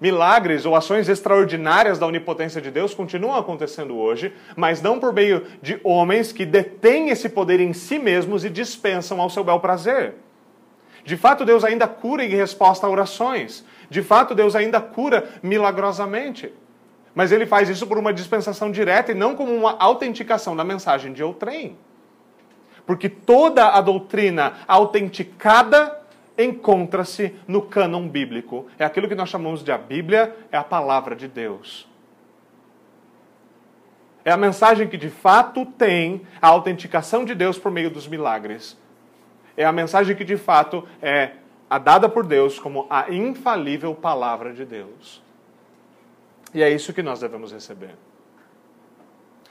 [0.00, 5.46] Milagres ou ações extraordinárias da onipotência de Deus continuam acontecendo hoje, mas não por meio
[5.62, 10.16] de homens que detêm esse poder em si mesmos e dispensam ao seu bel prazer.
[11.04, 13.64] De fato, Deus ainda cura em resposta a orações.
[13.88, 16.52] De fato, Deus ainda cura milagrosamente.
[17.14, 21.12] Mas ele faz isso por uma dispensação direta e não como uma autenticação da mensagem
[21.12, 21.78] de outrem.
[22.86, 26.00] Porque toda a doutrina autenticada
[26.36, 28.66] encontra-se no cânon bíblico.
[28.78, 31.88] É aquilo que nós chamamos de a Bíblia, é a palavra de Deus.
[34.24, 38.76] É a mensagem que de fato tem a autenticação de Deus por meio dos milagres.
[39.56, 41.32] É a mensagem que de fato é
[41.68, 45.22] a dada por Deus como a infalível palavra de Deus.
[46.54, 47.96] E é isso que nós devemos receber.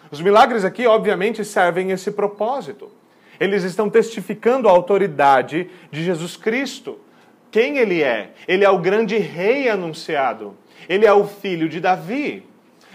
[0.10, 2.92] Os milagres aqui, obviamente, servem esse propósito.
[3.40, 7.00] Eles estão testificando a autoridade de Jesus Cristo.
[7.52, 8.32] Quem ele é?
[8.48, 10.58] Ele é o grande rei anunciado.
[10.88, 12.46] Ele é o filho de Davi.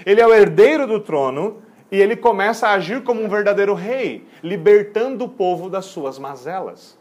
[0.05, 4.27] Ele é o herdeiro do trono e ele começa a agir como um verdadeiro rei,
[4.43, 6.99] libertando o povo das suas mazelas.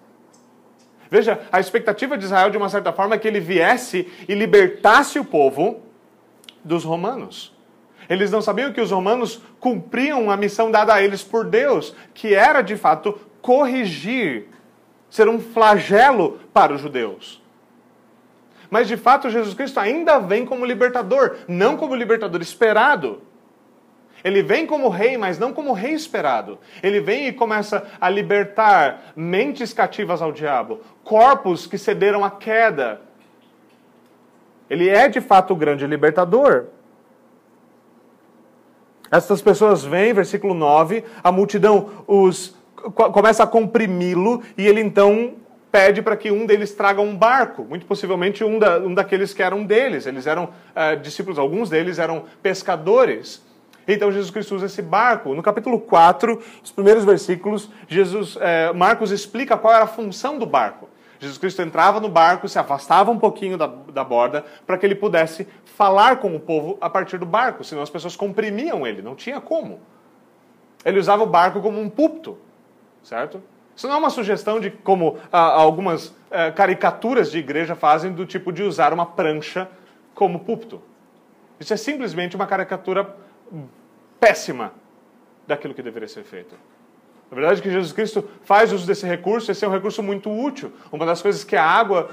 [1.10, 5.20] Veja, a expectativa de Israel, de uma certa forma, é que ele viesse e libertasse
[5.20, 5.82] o povo
[6.64, 7.57] dos romanos.
[8.10, 12.34] Eles não sabiam que os romanos cumpriam a missão dada a eles por Deus, que
[12.34, 14.48] era de fato corrigir,
[15.10, 17.42] ser um flagelo para os judeus.
[18.70, 23.22] Mas de fato, Jesus Cristo ainda vem como libertador, não como libertador esperado.
[24.24, 26.60] Ele vem como rei, mas não como rei esperado.
[26.82, 33.02] Ele vem e começa a libertar mentes cativas ao diabo, corpos que cederam à queda.
[34.70, 36.66] Ele é de fato o grande libertador.
[39.12, 42.56] Essas pessoas vêm, versículo 9, a multidão os
[43.12, 45.34] começa a comprimi-lo e ele então
[45.72, 49.44] pede para que um deles traga um barco, muito possivelmente um, da, um daqueles que
[49.44, 50.06] eram deles.
[50.06, 53.46] Eles eram uh, discípulos, alguns deles eram pescadores.
[53.88, 55.34] Então Jesus Cristo usa esse barco.
[55.34, 60.46] No capítulo 4, os primeiros versículos, Jesus, eh, Marcos explica qual era a função do
[60.46, 60.90] barco.
[61.20, 64.96] Jesus Cristo entrava no barco, se afastava um pouquinho da, da borda, para que ele
[64.96, 69.16] pudesse falar com o povo a partir do barco, senão as pessoas comprimiam ele, não
[69.16, 69.80] tinha como.
[70.86, 72.38] Ele usava o barco como um púlpito,
[73.04, 73.42] certo?
[73.76, 78.26] Isso não é uma sugestão de como ah, algumas ah, caricaturas de igreja fazem, do
[78.26, 79.70] tipo de usar uma prancha
[80.16, 80.82] como púlpito.
[81.60, 83.16] Isso é simplesmente uma caricatura
[84.20, 84.74] péssima
[85.46, 86.56] daquilo que deveria ser feito.
[87.30, 90.72] Na verdade, que Jesus Cristo faz uso desse recurso, esse é um recurso muito útil.
[90.90, 92.10] Uma das coisas que a água,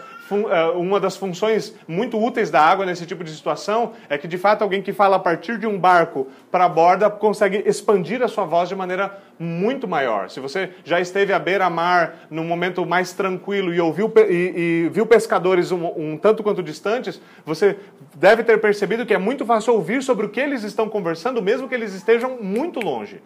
[0.51, 4.37] é, uma das funções muito úteis da água nesse tipo de situação é que, de
[4.37, 8.29] fato, alguém que fala a partir de um barco para a borda consegue expandir a
[8.29, 10.29] sua voz de maneira muito maior.
[10.31, 15.07] Se você já esteve à beira-mar num momento mais tranquilo e ouviu e, e viu
[15.07, 17.77] pescadores um, um tanto quanto distantes, você
[18.17, 21.69] deve ter percebido que é muito fácil ouvir sobre o que eles estão conversando, mesmo
[21.69, 23.23] que eles estejam muito longe.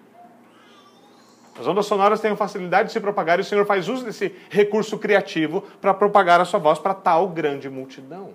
[1.58, 4.96] As ondas sonoras têm facilidade de se propagar e o Senhor faz uso desse recurso
[4.98, 8.30] criativo para propagar a sua voz para tal grande multidão.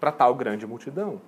[0.00, 1.20] Para tal grande multidão.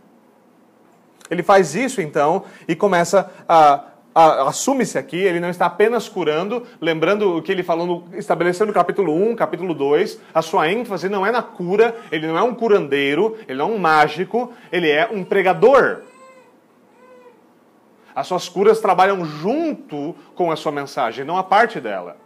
[1.30, 3.84] Ele faz isso então e começa a.
[4.14, 8.72] Assume-se aqui, ele não está apenas curando, lembrando o que ele falou, no, estabelecendo no
[8.72, 12.54] capítulo 1, capítulo 2, a sua ênfase não é na cura, ele não é um
[12.54, 16.02] curandeiro, ele não é um mágico, ele é um pregador.
[18.14, 22.16] As suas curas trabalham junto com a sua mensagem, não a parte dela.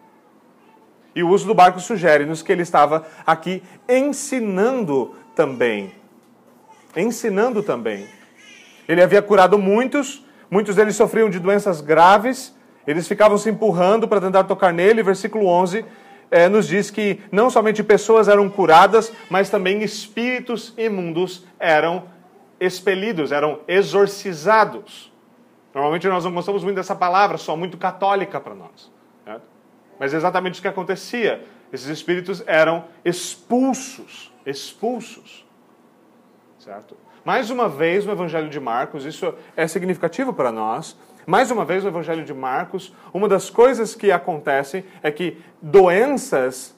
[1.14, 5.92] E o uso do barco sugere-nos que ele estava aqui ensinando também.
[6.96, 8.06] Ensinando também.
[8.86, 12.54] Ele havia curado muitos, muitos deles sofriam de doenças graves,
[12.86, 15.02] eles ficavam se empurrando para tentar tocar nele.
[15.02, 15.84] Versículo 11
[16.30, 22.04] é, nos diz que não somente pessoas eram curadas, mas também espíritos imundos eram
[22.60, 25.12] expelidos, eram exorcizados.
[25.78, 28.90] Normalmente nós não gostamos muito dessa palavra, só muito católica para nós.
[29.24, 29.44] Certo?
[29.96, 31.46] Mas é exatamente isso que acontecia.
[31.72, 35.46] Esses espíritos eram expulsos, expulsos.
[36.58, 36.96] Certo?
[37.24, 40.98] Mais uma vez no Evangelho de Marcos, isso é significativo para nós.
[41.24, 46.76] Mais uma vez no Evangelho de Marcos, uma das coisas que acontecem é que doenças,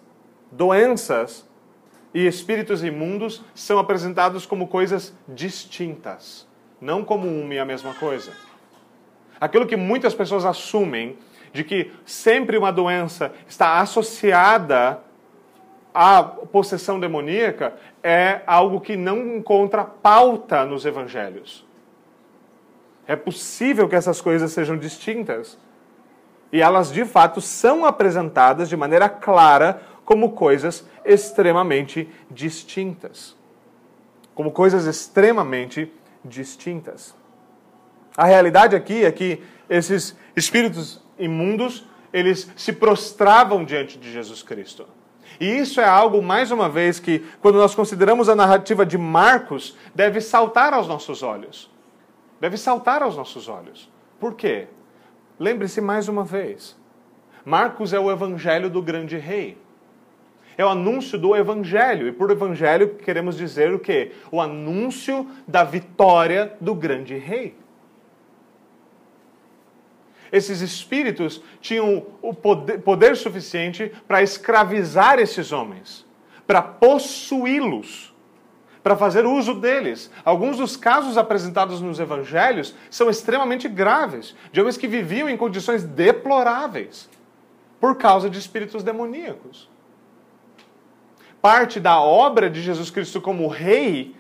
[0.53, 1.49] doenças
[2.13, 6.47] e espíritos imundos são apresentados como coisas distintas,
[6.79, 8.50] não como uma e a mesma coisa.
[9.41, 11.17] Aquilo que muitas pessoas assumem
[11.53, 15.01] de que sempre uma doença está associada
[15.95, 21.67] à possessão demoníaca é algo que não encontra pauta nos evangelhos.
[23.07, 25.59] É possível que essas coisas sejam distintas.
[26.53, 33.37] E elas, de fato, são apresentadas de maneira clara como coisas extremamente distintas.
[34.35, 35.93] Como coisas extremamente
[36.25, 37.15] distintas.
[38.17, 44.87] A realidade aqui é que esses espíritos imundos, eles se prostravam diante de Jesus Cristo.
[45.39, 49.77] E isso é algo, mais uma vez, que, quando nós consideramos a narrativa de Marcos,
[49.95, 51.71] deve saltar aos nossos olhos.
[52.41, 53.91] Deve saltar aos nossos olhos.
[54.19, 54.67] Por quê?
[55.39, 56.77] Lembre-se mais uma vez:
[57.45, 59.57] Marcos é o evangelho do grande rei.
[60.59, 62.09] É o anúncio do evangelho.
[62.09, 64.13] E por evangelho queremos dizer o quê?
[64.31, 67.57] O anúncio da vitória do grande rei
[70.33, 76.07] esses espíritos tinham o poder, poder suficiente para escravizar esses homens,
[76.47, 78.15] para possuí-los,
[78.83, 80.11] para fazer uso deles.
[80.25, 85.85] Alguns dos casos apresentados nos evangelhos são extremamente graves, de homens que viviam em condições
[85.85, 87.09] deploráveis
[87.81, 89.69] por causa de espíritos demoníacos.
[91.41, 94.15] Parte da obra de Jesus Cristo como rei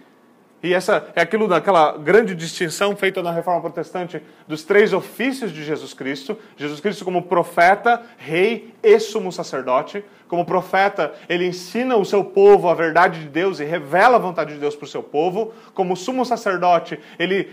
[0.62, 5.64] e essa é aquilo daquela grande distinção feita na Reforma Protestante dos três ofícios de
[5.64, 6.36] Jesus Cristo.
[6.56, 10.04] Jesus Cristo como profeta, rei e sumo sacerdote.
[10.28, 14.52] Como profeta, ele ensina o seu povo a verdade de Deus e revela a vontade
[14.52, 15.54] de Deus para o seu povo.
[15.72, 17.48] Como sumo sacerdote, ele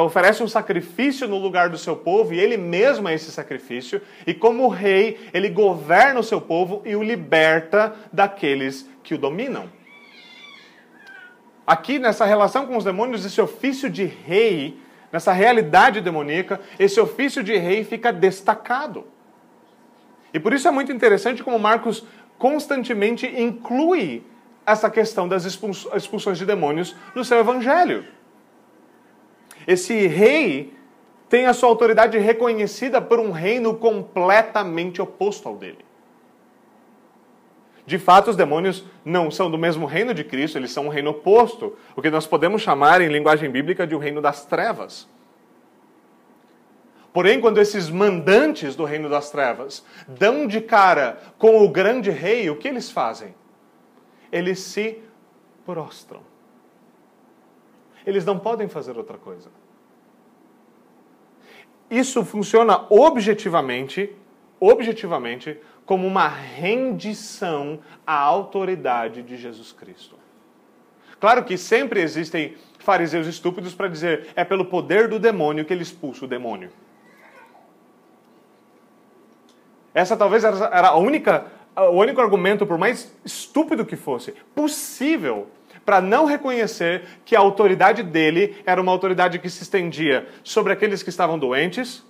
[0.00, 4.00] oferece um sacrifício no lugar do seu povo e ele mesmo é esse sacrifício.
[4.24, 9.77] E como rei, ele governa o seu povo e o liberta daqueles que o dominam.
[11.68, 14.80] Aqui, nessa relação com os demônios, esse ofício de rei,
[15.12, 19.04] nessa realidade demoníaca, esse ofício de rei fica destacado.
[20.32, 22.06] E por isso é muito interessante como Marcos
[22.38, 24.24] constantemente inclui
[24.64, 28.06] essa questão das expulsões de demônios no seu evangelho.
[29.66, 30.72] Esse rei
[31.28, 35.84] tem a sua autoridade reconhecida por um reino completamente oposto ao dele.
[37.88, 41.08] De fato, os demônios não são do mesmo reino de Cristo, eles são um reino
[41.08, 45.08] oposto, o que nós podemos chamar, em linguagem bíblica, de um reino das trevas.
[47.14, 52.50] Porém, quando esses mandantes do reino das trevas dão de cara com o grande rei,
[52.50, 53.34] o que eles fazem?
[54.30, 55.00] Eles se
[55.64, 56.20] prostram.
[58.04, 59.48] Eles não podem fazer outra coisa.
[61.90, 64.14] Isso funciona objetivamente,
[64.60, 65.58] objetivamente,
[65.88, 70.16] como uma rendição à autoridade de Jesus Cristo.
[71.18, 75.82] Claro que sempre existem fariseus estúpidos para dizer é pelo poder do demônio que ele
[75.82, 76.70] expulsa o demônio.
[79.94, 85.48] Essa talvez era a única, o único argumento, por mais estúpido que fosse, possível
[85.86, 91.02] para não reconhecer que a autoridade dele era uma autoridade que se estendia sobre aqueles
[91.02, 92.04] que estavam doentes,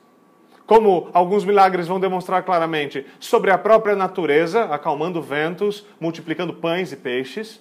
[0.69, 6.97] como alguns milagres vão demonstrar claramente, sobre a própria natureza, acalmando ventos, multiplicando pães e
[6.97, 7.59] peixes.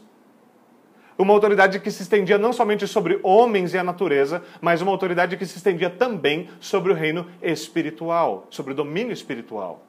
[1.17, 5.37] Uma autoridade que se estendia não somente sobre homens e a natureza, mas uma autoridade
[5.37, 9.81] que se estendia também sobre o reino espiritual, sobre o domínio espiritual.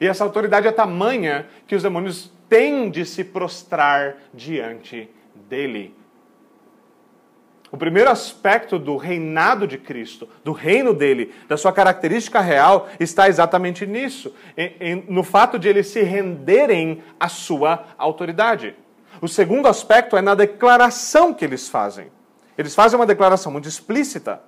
[0.00, 5.08] E essa autoridade é tamanha que os demônios têm de se prostrar diante
[5.48, 5.94] dele.
[7.74, 13.28] O primeiro aspecto do reinado de Cristo, do reino dele, da sua característica real, está
[13.28, 14.32] exatamente nisso,
[15.08, 18.76] no fato de eles se renderem à sua autoridade.
[19.20, 22.12] O segundo aspecto é na declaração que eles fazem.
[22.56, 24.40] Eles fazem uma declaração muito explícita.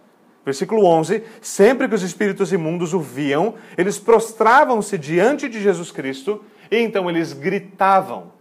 [0.45, 6.45] Versículo 11: Sempre que os espíritos imundos o viam, eles prostravam-se diante de Jesus Cristo
[6.70, 8.36] e então eles gritavam.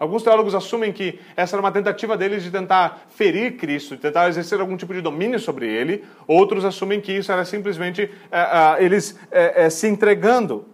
[0.00, 4.30] Alguns teólogos assumem que essa era uma tentativa deles de tentar ferir Cristo, de tentar
[4.30, 6.02] exercer algum tipo de domínio sobre ele.
[6.26, 10.64] Outros assumem que isso era simplesmente é, é, eles é, se entregando.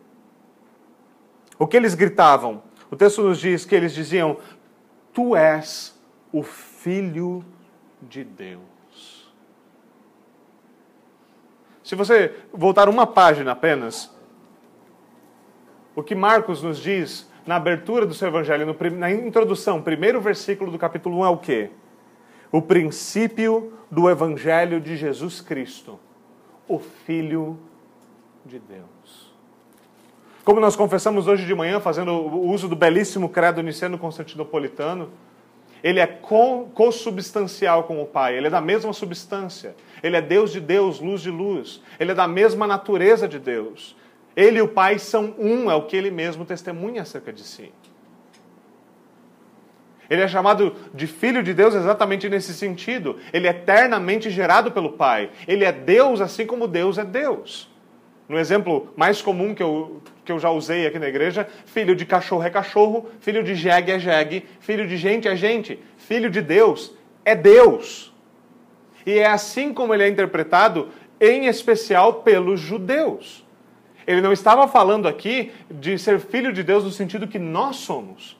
[1.59, 2.62] O que eles gritavam?
[2.89, 4.37] O texto nos diz que eles diziam:
[5.12, 6.01] Tu és
[6.31, 7.45] o Filho
[8.01, 9.33] de Deus.
[11.83, 14.09] Se você voltar uma página apenas,
[15.97, 20.70] o que Marcos nos diz na abertura do seu evangelho, no, na introdução, primeiro versículo
[20.70, 21.70] do capítulo 1 é o quê?
[22.51, 25.99] O princípio do evangelho de Jesus Cristo,
[26.66, 27.59] o Filho
[28.44, 29.34] de Deus.
[30.44, 35.11] Como nós confessamos hoje de manhã, fazendo o uso do belíssimo credo niceno constantinopolitano,
[35.82, 39.76] ele é consubstancial com o Pai, ele é da mesma substância.
[40.03, 41.82] Ele é Deus de Deus, luz de luz.
[41.99, 43.97] Ele é da mesma natureza de Deus.
[44.37, 47.72] Ele e o Pai são um, é o que ele mesmo testemunha acerca de si.
[50.09, 53.18] Ele é chamado de Filho de Deus exatamente nesse sentido.
[53.32, 55.30] Ele é eternamente gerado pelo Pai.
[55.49, 57.68] Ele é Deus assim como Deus é Deus.
[58.28, 62.05] No exemplo mais comum que eu, que eu já usei aqui na igreja, filho de
[62.05, 66.43] cachorro é cachorro, filho de jegue é jegue, filho de gente é gente, filho de
[66.43, 66.93] Deus
[67.24, 68.12] é Deus.
[69.05, 70.89] E é assim como ele é interpretado,
[71.20, 73.45] em especial pelos judeus.
[74.07, 78.36] Ele não estava falando aqui de ser filho de Deus no sentido que nós somos.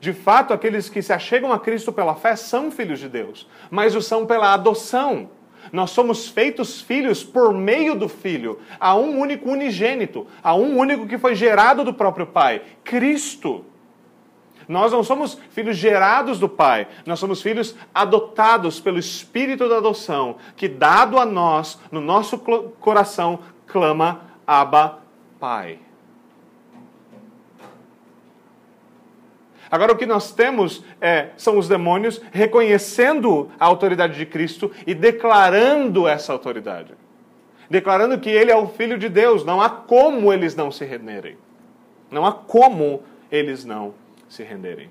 [0.00, 3.94] De fato, aqueles que se achegam a Cristo pela fé são filhos de Deus, mas
[3.94, 5.30] o são pela adoção.
[5.72, 11.06] Nós somos feitos filhos por meio do Filho, a um único unigênito, a um único
[11.06, 13.64] que foi gerado do próprio Pai, Cristo.
[14.68, 20.36] Nós não somos filhos gerados do Pai, nós somos filhos adotados pelo Espírito da adoção,
[20.56, 22.38] que, dado a nós, no nosso
[22.80, 25.00] coração, clama Abba,
[25.40, 25.80] Pai.
[29.68, 34.94] Agora, o que nós temos é, são os demônios reconhecendo a autoridade de Cristo e
[34.94, 36.94] declarando essa autoridade.
[37.68, 39.44] Declarando que Ele é o Filho de Deus.
[39.44, 41.36] Não há como eles não se renderem.
[42.08, 43.92] Não há como eles não
[44.28, 44.88] se renderem.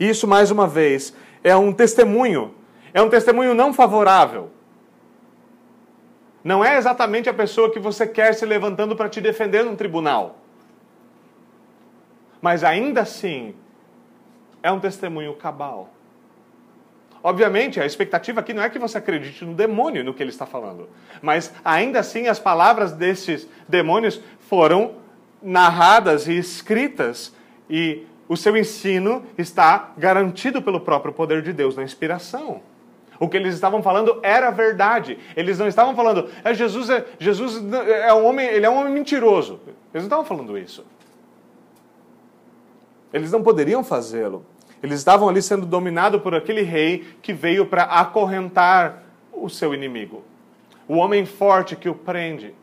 [0.00, 2.54] Isso, mais uma vez, é um testemunho.
[2.94, 4.50] É um testemunho não favorável
[6.44, 10.38] não é exatamente a pessoa que você quer se levantando para te defender num tribunal.
[12.42, 13.54] Mas ainda assim,
[14.62, 15.88] é um testemunho cabal.
[17.22, 20.44] Obviamente, a expectativa aqui não é que você acredite no demônio, no que ele está
[20.44, 20.90] falando.
[21.22, 24.96] Mas ainda assim, as palavras desses demônios foram
[25.42, 27.34] narradas e escritas,
[27.70, 32.60] e o seu ensino está garantido pelo próprio poder de Deus na inspiração.
[33.24, 35.18] O que eles estavam falando era verdade.
[35.34, 38.92] Eles não estavam falando, é, Jesus, é, Jesus é um homem, ele é um homem
[38.92, 39.60] mentiroso.
[39.66, 40.84] Eles não estavam falando isso.
[43.14, 44.44] Eles não poderiam fazê-lo.
[44.82, 50.22] Eles estavam ali sendo dominados por aquele rei que veio para acorrentar o seu inimigo,
[50.86, 52.54] o homem forte que o prende.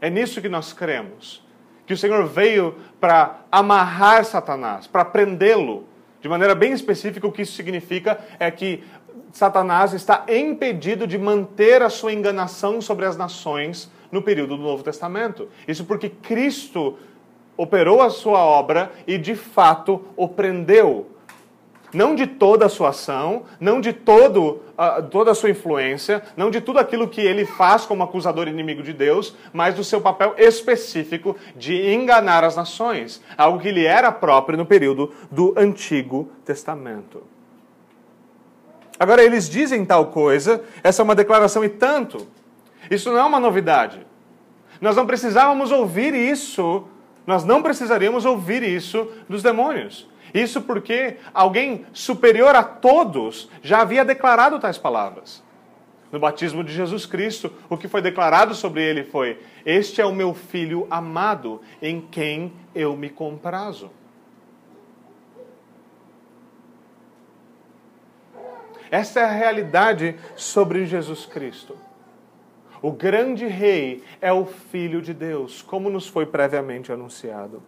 [0.00, 1.40] É nisso que nós cremos.
[1.86, 5.84] Que o Senhor veio para amarrar Satanás, para prendê-lo.
[6.24, 8.82] De maneira bem específica, o que isso significa é que
[9.30, 14.82] Satanás está impedido de manter a sua enganação sobre as nações no período do Novo
[14.82, 15.50] Testamento.
[15.68, 16.96] Isso porque Cristo
[17.58, 21.13] operou a sua obra e de fato o prendeu
[21.94, 26.50] não de toda a sua ação, não de todo, uh, toda a sua influência, não
[26.50, 30.34] de tudo aquilo que ele faz como acusador inimigo de Deus, mas do seu papel
[30.36, 37.22] específico de enganar as nações, algo que lhe era próprio no período do Antigo Testamento.
[38.98, 42.26] Agora, eles dizem tal coisa, essa é uma declaração e tanto.
[42.90, 44.06] Isso não é uma novidade.
[44.80, 46.84] Nós não precisávamos ouvir isso,
[47.26, 50.08] nós não precisaríamos ouvir isso dos demônios.
[50.34, 55.44] Isso porque alguém superior a todos já havia declarado tais palavras.
[56.10, 60.12] No batismo de Jesus Cristo, o que foi declarado sobre ele foi: Este é o
[60.12, 63.92] meu filho amado, em quem eu me comprazo.
[68.90, 71.76] Essa é a realidade sobre Jesus Cristo.
[72.82, 77.62] O grande rei é o Filho de Deus, como nos foi previamente anunciado.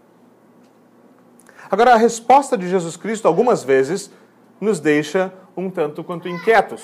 [1.70, 4.10] Agora, a resposta de Jesus Cristo, algumas vezes,
[4.60, 6.82] nos deixa um tanto quanto inquietos.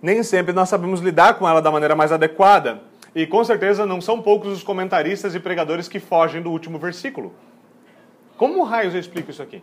[0.00, 2.82] Nem sempre nós sabemos lidar com ela da maneira mais adequada.
[3.14, 7.32] E com certeza não são poucos os comentaristas e pregadores que fogem do último versículo.
[8.36, 9.62] Como raios eu explico isso aqui?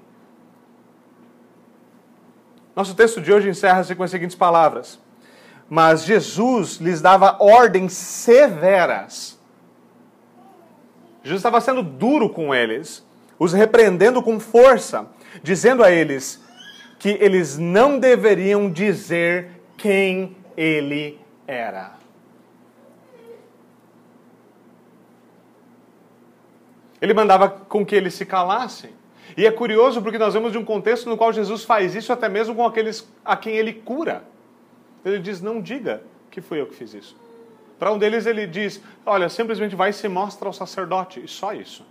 [2.76, 5.00] Nosso texto de hoje encerra-se com as seguintes palavras:
[5.70, 9.38] Mas Jesus lhes dava ordens severas
[11.24, 13.06] Jesus estava sendo duro com eles,
[13.38, 15.08] os repreendendo com força,
[15.44, 16.42] dizendo a eles
[17.00, 21.94] que eles não deveriam dizer quem ele era.
[27.02, 28.92] Ele mandava com que eles se calassem.
[29.36, 32.30] E é curioso porque nós vemos de um contexto no qual Jesus faz isso até
[32.30, 34.24] mesmo com aqueles a quem ele cura.
[35.04, 37.21] Ele diz: Não diga que fui eu que fiz isso.
[37.82, 41.20] Para um deles ele diz: Olha, simplesmente vai e se mostra ao sacerdote.
[41.20, 41.84] E só isso.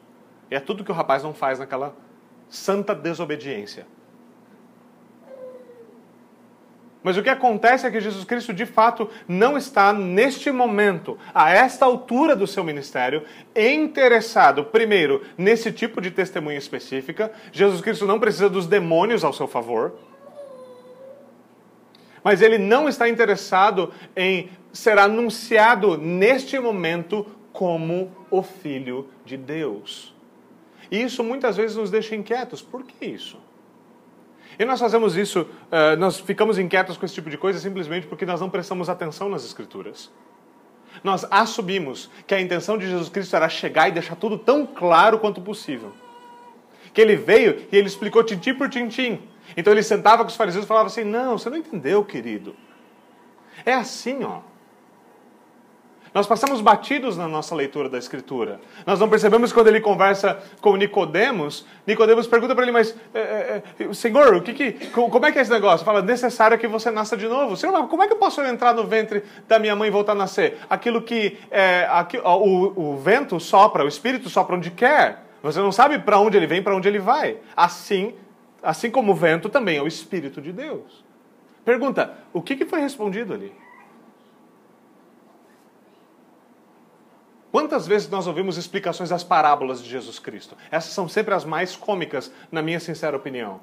[0.49, 1.97] E é tudo que o rapaz não faz naquela
[2.49, 3.89] santa desobediência.
[7.03, 11.51] Mas o que acontece é que Jesus Cristo, de fato, não está, neste momento, a
[11.51, 13.25] esta altura do seu ministério,
[13.57, 17.33] interessado, primeiro, nesse tipo de testemunha específica.
[17.51, 19.99] Jesus Cristo não precisa dos demônios ao seu favor.
[22.23, 30.15] Mas ele não está interessado em ser anunciado neste momento como o Filho de Deus.
[30.91, 32.63] E isso muitas vezes nos deixa inquietos.
[32.63, 33.39] Por que isso?
[34.59, 38.27] E nós fazemos isso, uh, nós ficamos inquietos com esse tipo de coisa simplesmente porque
[38.27, 40.11] nós não prestamos atenção nas Escrituras.
[41.03, 45.19] Nós assumimos que a intenção de Jesus Cristo era chegar e deixar tudo tão claro
[45.19, 45.93] quanto possível.
[46.93, 49.23] Que ele veio e ele explicou tintim por tintim.
[49.57, 52.55] Então ele sentava com os fariseus e falava assim: Não, você não entendeu, querido.
[53.65, 54.41] É assim, ó.
[56.13, 58.61] Nós passamos batidos na nossa leitura da Escritura.
[58.85, 63.93] Nós não percebemos quando ele conversa com Nicodemos, Nicodemos pergunta para ele, mas é, é,
[63.95, 65.85] Senhor, o que, que, como é que é esse negócio?
[65.85, 67.57] Fala, necessário que você nasça de novo.
[67.57, 70.17] Senhor, como é que eu posso entrar no ventre da minha mãe e voltar a
[70.17, 70.59] nascer?
[70.69, 75.25] Aquilo que é, aqui, o, o vento sopra, o Espírito sopra onde quer.
[75.43, 77.39] Você não sabe para onde ele vem, para onde ele vai.
[77.57, 78.15] Assim,
[78.63, 81.05] assim como o vento também é o Espírito de Deus.
[81.65, 83.53] Pergunta, o que, que foi respondido ali?
[87.51, 90.57] Quantas vezes nós ouvimos explicações das parábolas de Jesus Cristo?
[90.71, 93.61] Essas são sempre as mais cômicas, na minha sincera opinião.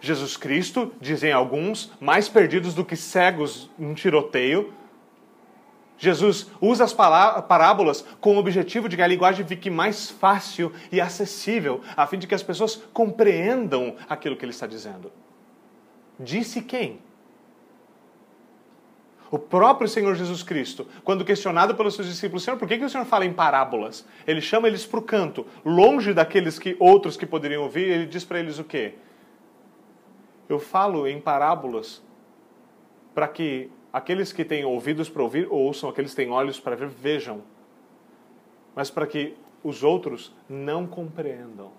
[0.00, 4.72] Jesus Cristo, dizem alguns, mais perdidos do que cegos num tiroteio.
[5.98, 11.00] Jesus usa as parábolas com o objetivo de que a linguagem fique mais fácil e
[11.00, 15.10] acessível, a fim de que as pessoas compreendam aquilo que ele está dizendo.
[16.20, 17.00] Disse quem?
[19.30, 22.88] O próprio Senhor Jesus Cristo, quando questionado pelos seus discípulos, Senhor, por que, que o
[22.88, 24.06] Senhor fala em parábolas?
[24.26, 28.24] Ele chama eles para o canto, longe daqueles que outros que poderiam ouvir, ele diz
[28.24, 28.94] para eles o quê?
[30.48, 32.02] Eu falo em parábolas
[33.14, 36.88] para que aqueles que têm ouvidos para ouvir ouçam, aqueles que têm olhos para ver
[36.88, 37.42] vejam,
[38.74, 41.70] mas para que os outros não compreendam.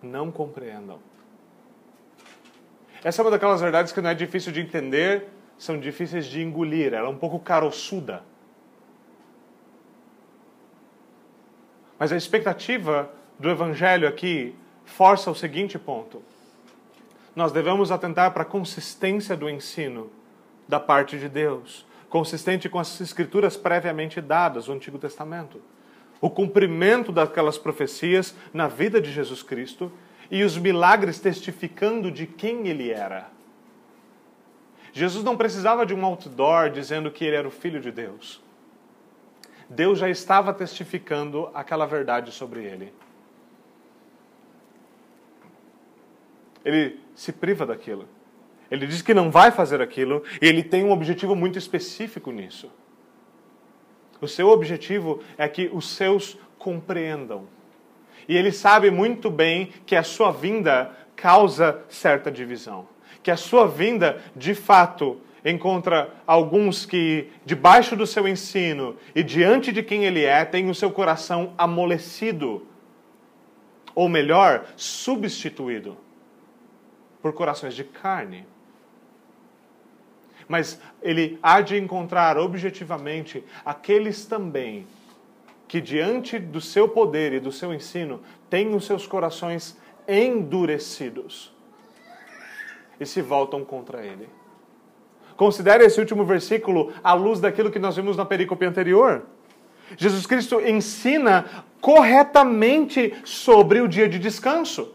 [0.00, 1.00] Não compreendam.
[3.02, 5.28] Essa é uma daquelas verdades que não é difícil de entender
[5.58, 8.22] são difíceis de engolir, ela é um pouco caroçuda.
[11.98, 14.54] Mas a expectativa do Evangelho aqui
[14.84, 16.22] força o seguinte ponto:
[17.34, 20.10] nós devemos atentar para a consistência do ensino
[20.68, 25.60] da parte de Deus, consistente com as escrituras previamente dadas, o Antigo Testamento.
[26.20, 29.92] O cumprimento daquelas profecias na vida de Jesus Cristo
[30.30, 33.35] e os milagres testificando de quem ele era.
[34.96, 38.42] Jesus não precisava de um outdoor dizendo que ele era o Filho de Deus.
[39.68, 42.94] Deus já estava testificando aquela verdade sobre ele.
[46.64, 48.08] Ele se priva daquilo.
[48.70, 52.72] Ele diz que não vai fazer aquilo e ele tem um objetivo muito específico nisso.
[54.18, 57.46] O seu objetivo é que os seus compreendam.
[58.26, 62.95] E ele sabe muito bem que a sua vinda causa certa divisão.
[63.26, 69.72] Que a sua vinda, de fato, encontra alguns que, debaixo do seu ensino e diante
[69.72, 72.64] de quem ele é, têm o seu coração amolecido.
[73.96, 75.96] Ou melhor, substituído
[77.20, 78.46] por corações de carne.
[80.46, 84.86] Mas ele há de encontrar objetivamente aqueles também
[85.66, 91.55] que, diante do seu poder e do seu ensino, têm os seus corações endurecidos
[92.98, 94.28] e se voltam contra ele.
[95.36, 99.22] Considere esse último versículo à luz daquilo que nós vimos na perícope anterior.
[99.96, 101.44] Jesus Cristo ensina
[101.80, 104.92] corretamente sobre o dia de descanso.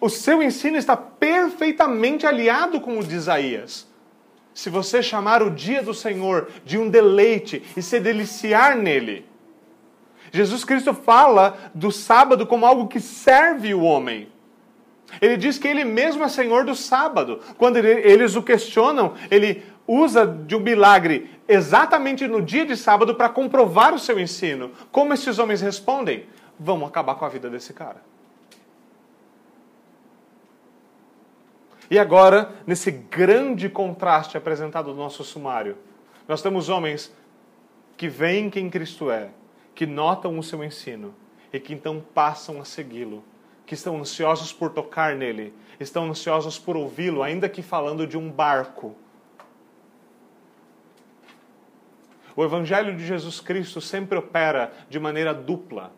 [0.00, 3.86] O seu ensino está perfeitamente aliado com o de Isaías.
[4.54, 9.26] Se você chamar o dia do Senhor de um deleite e se deliciar nele,
[10.32, 14.28] Jesus Cristo fala do sábado como algo que serve o homem.
[15.20, 17.40] Ele diz que ele mesmo é senhor do sábado.
[17.56, 23.28] Quando eles o questionam, ele usa de um milagre exatamente no dia de sábado para
[23.28, 24.70] comprovar o seu ensino.
[24.92, 26.26] Como esses homens respondem?
[26.58, 28.02] Vamos acabar com a vida desse cara.
[31.90, 35.76] E agora, nesse grande contraste apresentado no nosso sumário,
[36.28, 37.12] nós temos homens
[37.96, 39.30] que veem quem Cristo é,
[39.74, 41.12] que notam o seu ensino
[41.52, 43.24] e que então passam a segui-lo,
[43.70, 48.28] que estão ansiosos por tocar nele, estão ansiosos por ouvi-lo, ainda que falando de um
[48.28, 48.96] barco.
[52.34, 55.92] O Evangelho de Jesus Cristo sempre opera de maneira dupla.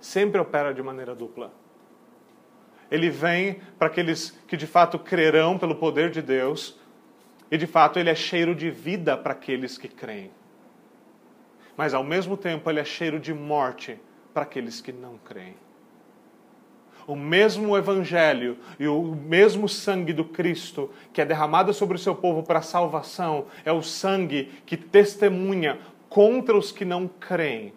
[0.00, 1.52] Sempre opera de maneira dupla
[2.90, 6.76] ele vem para aqueles que de fato crerão pelo poder de Deus,
[7.48, 10.32] e de fato ele é cheiro de vida para aqueles que creem.
[11.76, 13.96] Mas ao mesmo tempo ele é cheiro de morte
[14.34, 15.54] para aqueles que não creem.
[17.10, 22.14] O mesmo evangelho e o mesmo sangue do Cristo que é derramado sobre o seu
[22.14, 27.72] povo para salvação é o sangue que testemunha contra os que não creem.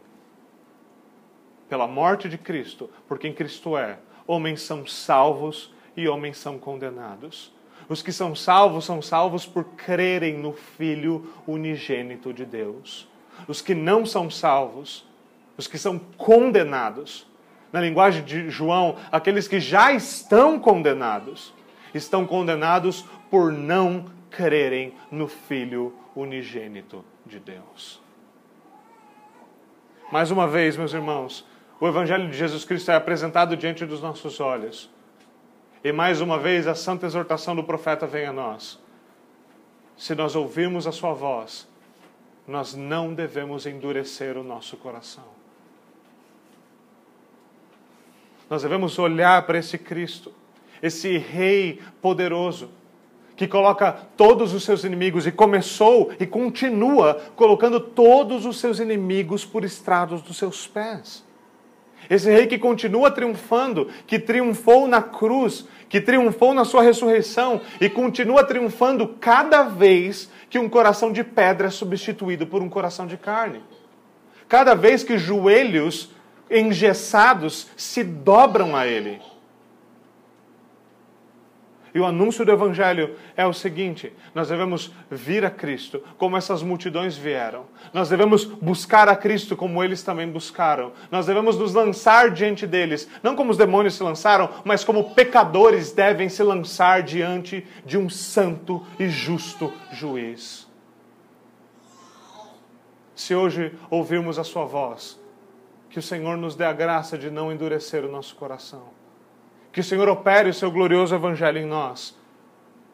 [1.67, 7.51] Pela morte de Cristo, por quem Cristo é, homens são salvos e homens são condenados.
[7.89, 13.09] Os que são salvos são salvos por crerem no Filho unigênito de Deus.
[13.47, 15.03] Os que não são salvos,
[15.57, 17.32] os que são condenados,
[17.73, 21.51] na linguagem de João, aqueles que já estão condenados,
[21.91, 27.99] estão condenados por não crerem no Filho unigênito de Deus.
[30.11, 31.43] Mais uma vez, meus irmãos,
[31.79, 34.87] o Evangelho de Jesus Cristo é apresentado diante dos nossos olhos.
[35.83, 38.79] E mais uma vez a santa exortação do profeta vem a nós.
[39.97, 41.67] Se nós ouvirmos a sua voz,
[42.47, 45.32] nós não devemos endurecer o nosso coração.
[48.53, 50.31] Nós devemos olhar para esse Cristo,
[50.79, 52.69] esse Rei poderoso,
[53.35, 59.43] que coloca todos os seus inimigos e começou e continua colocando todos os seus inimigos
[59.43, 61.25] por estrados dos seus pés.
[62.07, 67.89] Esse rei que continua triunfando, que triunfou na cruz, que triunfou na sua ressurreição e
[67.89, 73.17] continua triunfando cada vez que um coração de pedra é substituído por um coração de
[73.17, 73.63] carne.
[74.47, 76.11] Cada vez que joelhos
[76.53, 79.19] engessados se dobram a ele.
[81.93, 86.63] E o anúncio do Evangelho é o seguinte: nós devemos vir a Cristo como essas
[86.63, 87.65] multidões vieram.
[87.93, 90.91] Nós devemos buscar a Cristo como eles também buscaram.
[91.11, 95.91] Nós devemos nos lançar diante deles, não como os demônios se lançaram, mas como pecadores
[95.91, 100.67] devem se lançar diante de um santo e justo juiz.
[103.15, 105.21] Se hoje ouvirmos a Sua voz,
[105.93, 108.83] que o Senhor nos dê a graça de não endurecer o nosso coração
[109.73, 112.15] que o Senhor opere o seu glorioso evangelho em nós,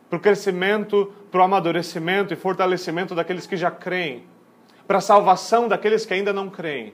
[0.10, 4.24] para o crescimento, para o amadurecimento e fortalecimento daqueles que já creem,
[4.88, 6.94] para a salvação daqueles que ainda não creem.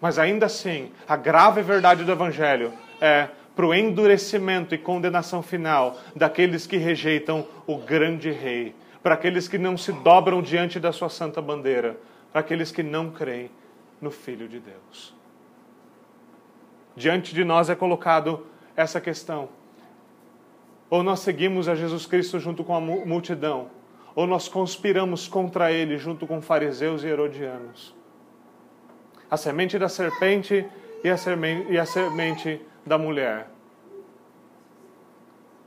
[0.00, 5.98] Mas ainda assim, a grave verdade do evangelho é para o endurecimento e condenação final
[6.14, 11.08] daqueles que rejeitam o grande Rei, para aqueles que não se dobram diante da sua
[11.08, 11.98] santa bandeira,
[12.30, 13.50] para aqueles que não creem
[14.00, 15.14] no Filho de Deus.
[16.94, 19.48] Diante de nós é colocado essa questão.
[20.88, 23.70] Ou nós seguimos a Jesus Cristo junto com a multidão,
[24.14, 27.94] ou nós conspiramos contra ele junto com fariseus e herodianos.
[29.30, 30.66] A semente da serpente
[31.02, 33.48] e a semente, e a semente da mulher.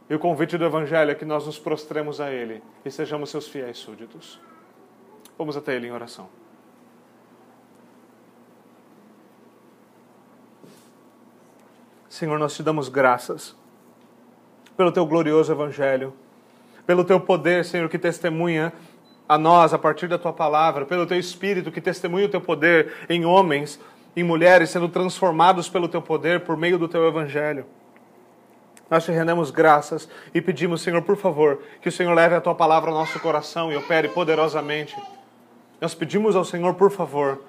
[0.10, 3.48] E o convite do Evangelho é que nós nos prostremos a Ele e sejamos seus
[3.48, 4.42] fiéis súditos.
[5.38, 6.28] Vamos até Ele em oração.
[12.10, 13.56] Senhor, nós te damos graças
[14.76, 16.12] pelo teu glorioso Evangelho,
[16.86, 18.74] pelo teu poder, Senhor, que testemunha
[19.28, 22.94] a nós a partir da tua palavra, pelo teu Espírito que testemunha o teu poder
[23.08, 23.80] em homens,
[24.16, 27.68] em mulheres sendo transformados pelo teu poder por meio do teu Evangelho.
[28.90, 32.56] Nós te rendemos graças e pedimos, Senhor, por favor, que o Senhor leve a tua
[32.56, 34.96] palavra ao nosso coração e opere poderosamente.
[35.80, 37.40] Nós pedimos ao Senhor, por favor,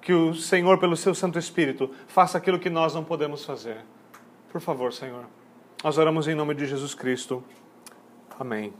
[0.00, 3.78] que o Senhor, pelo seu Santo Espírito, faça aquilo que nós não podemos fazer.
[4.50, 5.24] Por favor, Senhor.
[5.84, 7.42] Nós oramos em nome de Jesus Cristo.
[8.38, 8.72] Amém.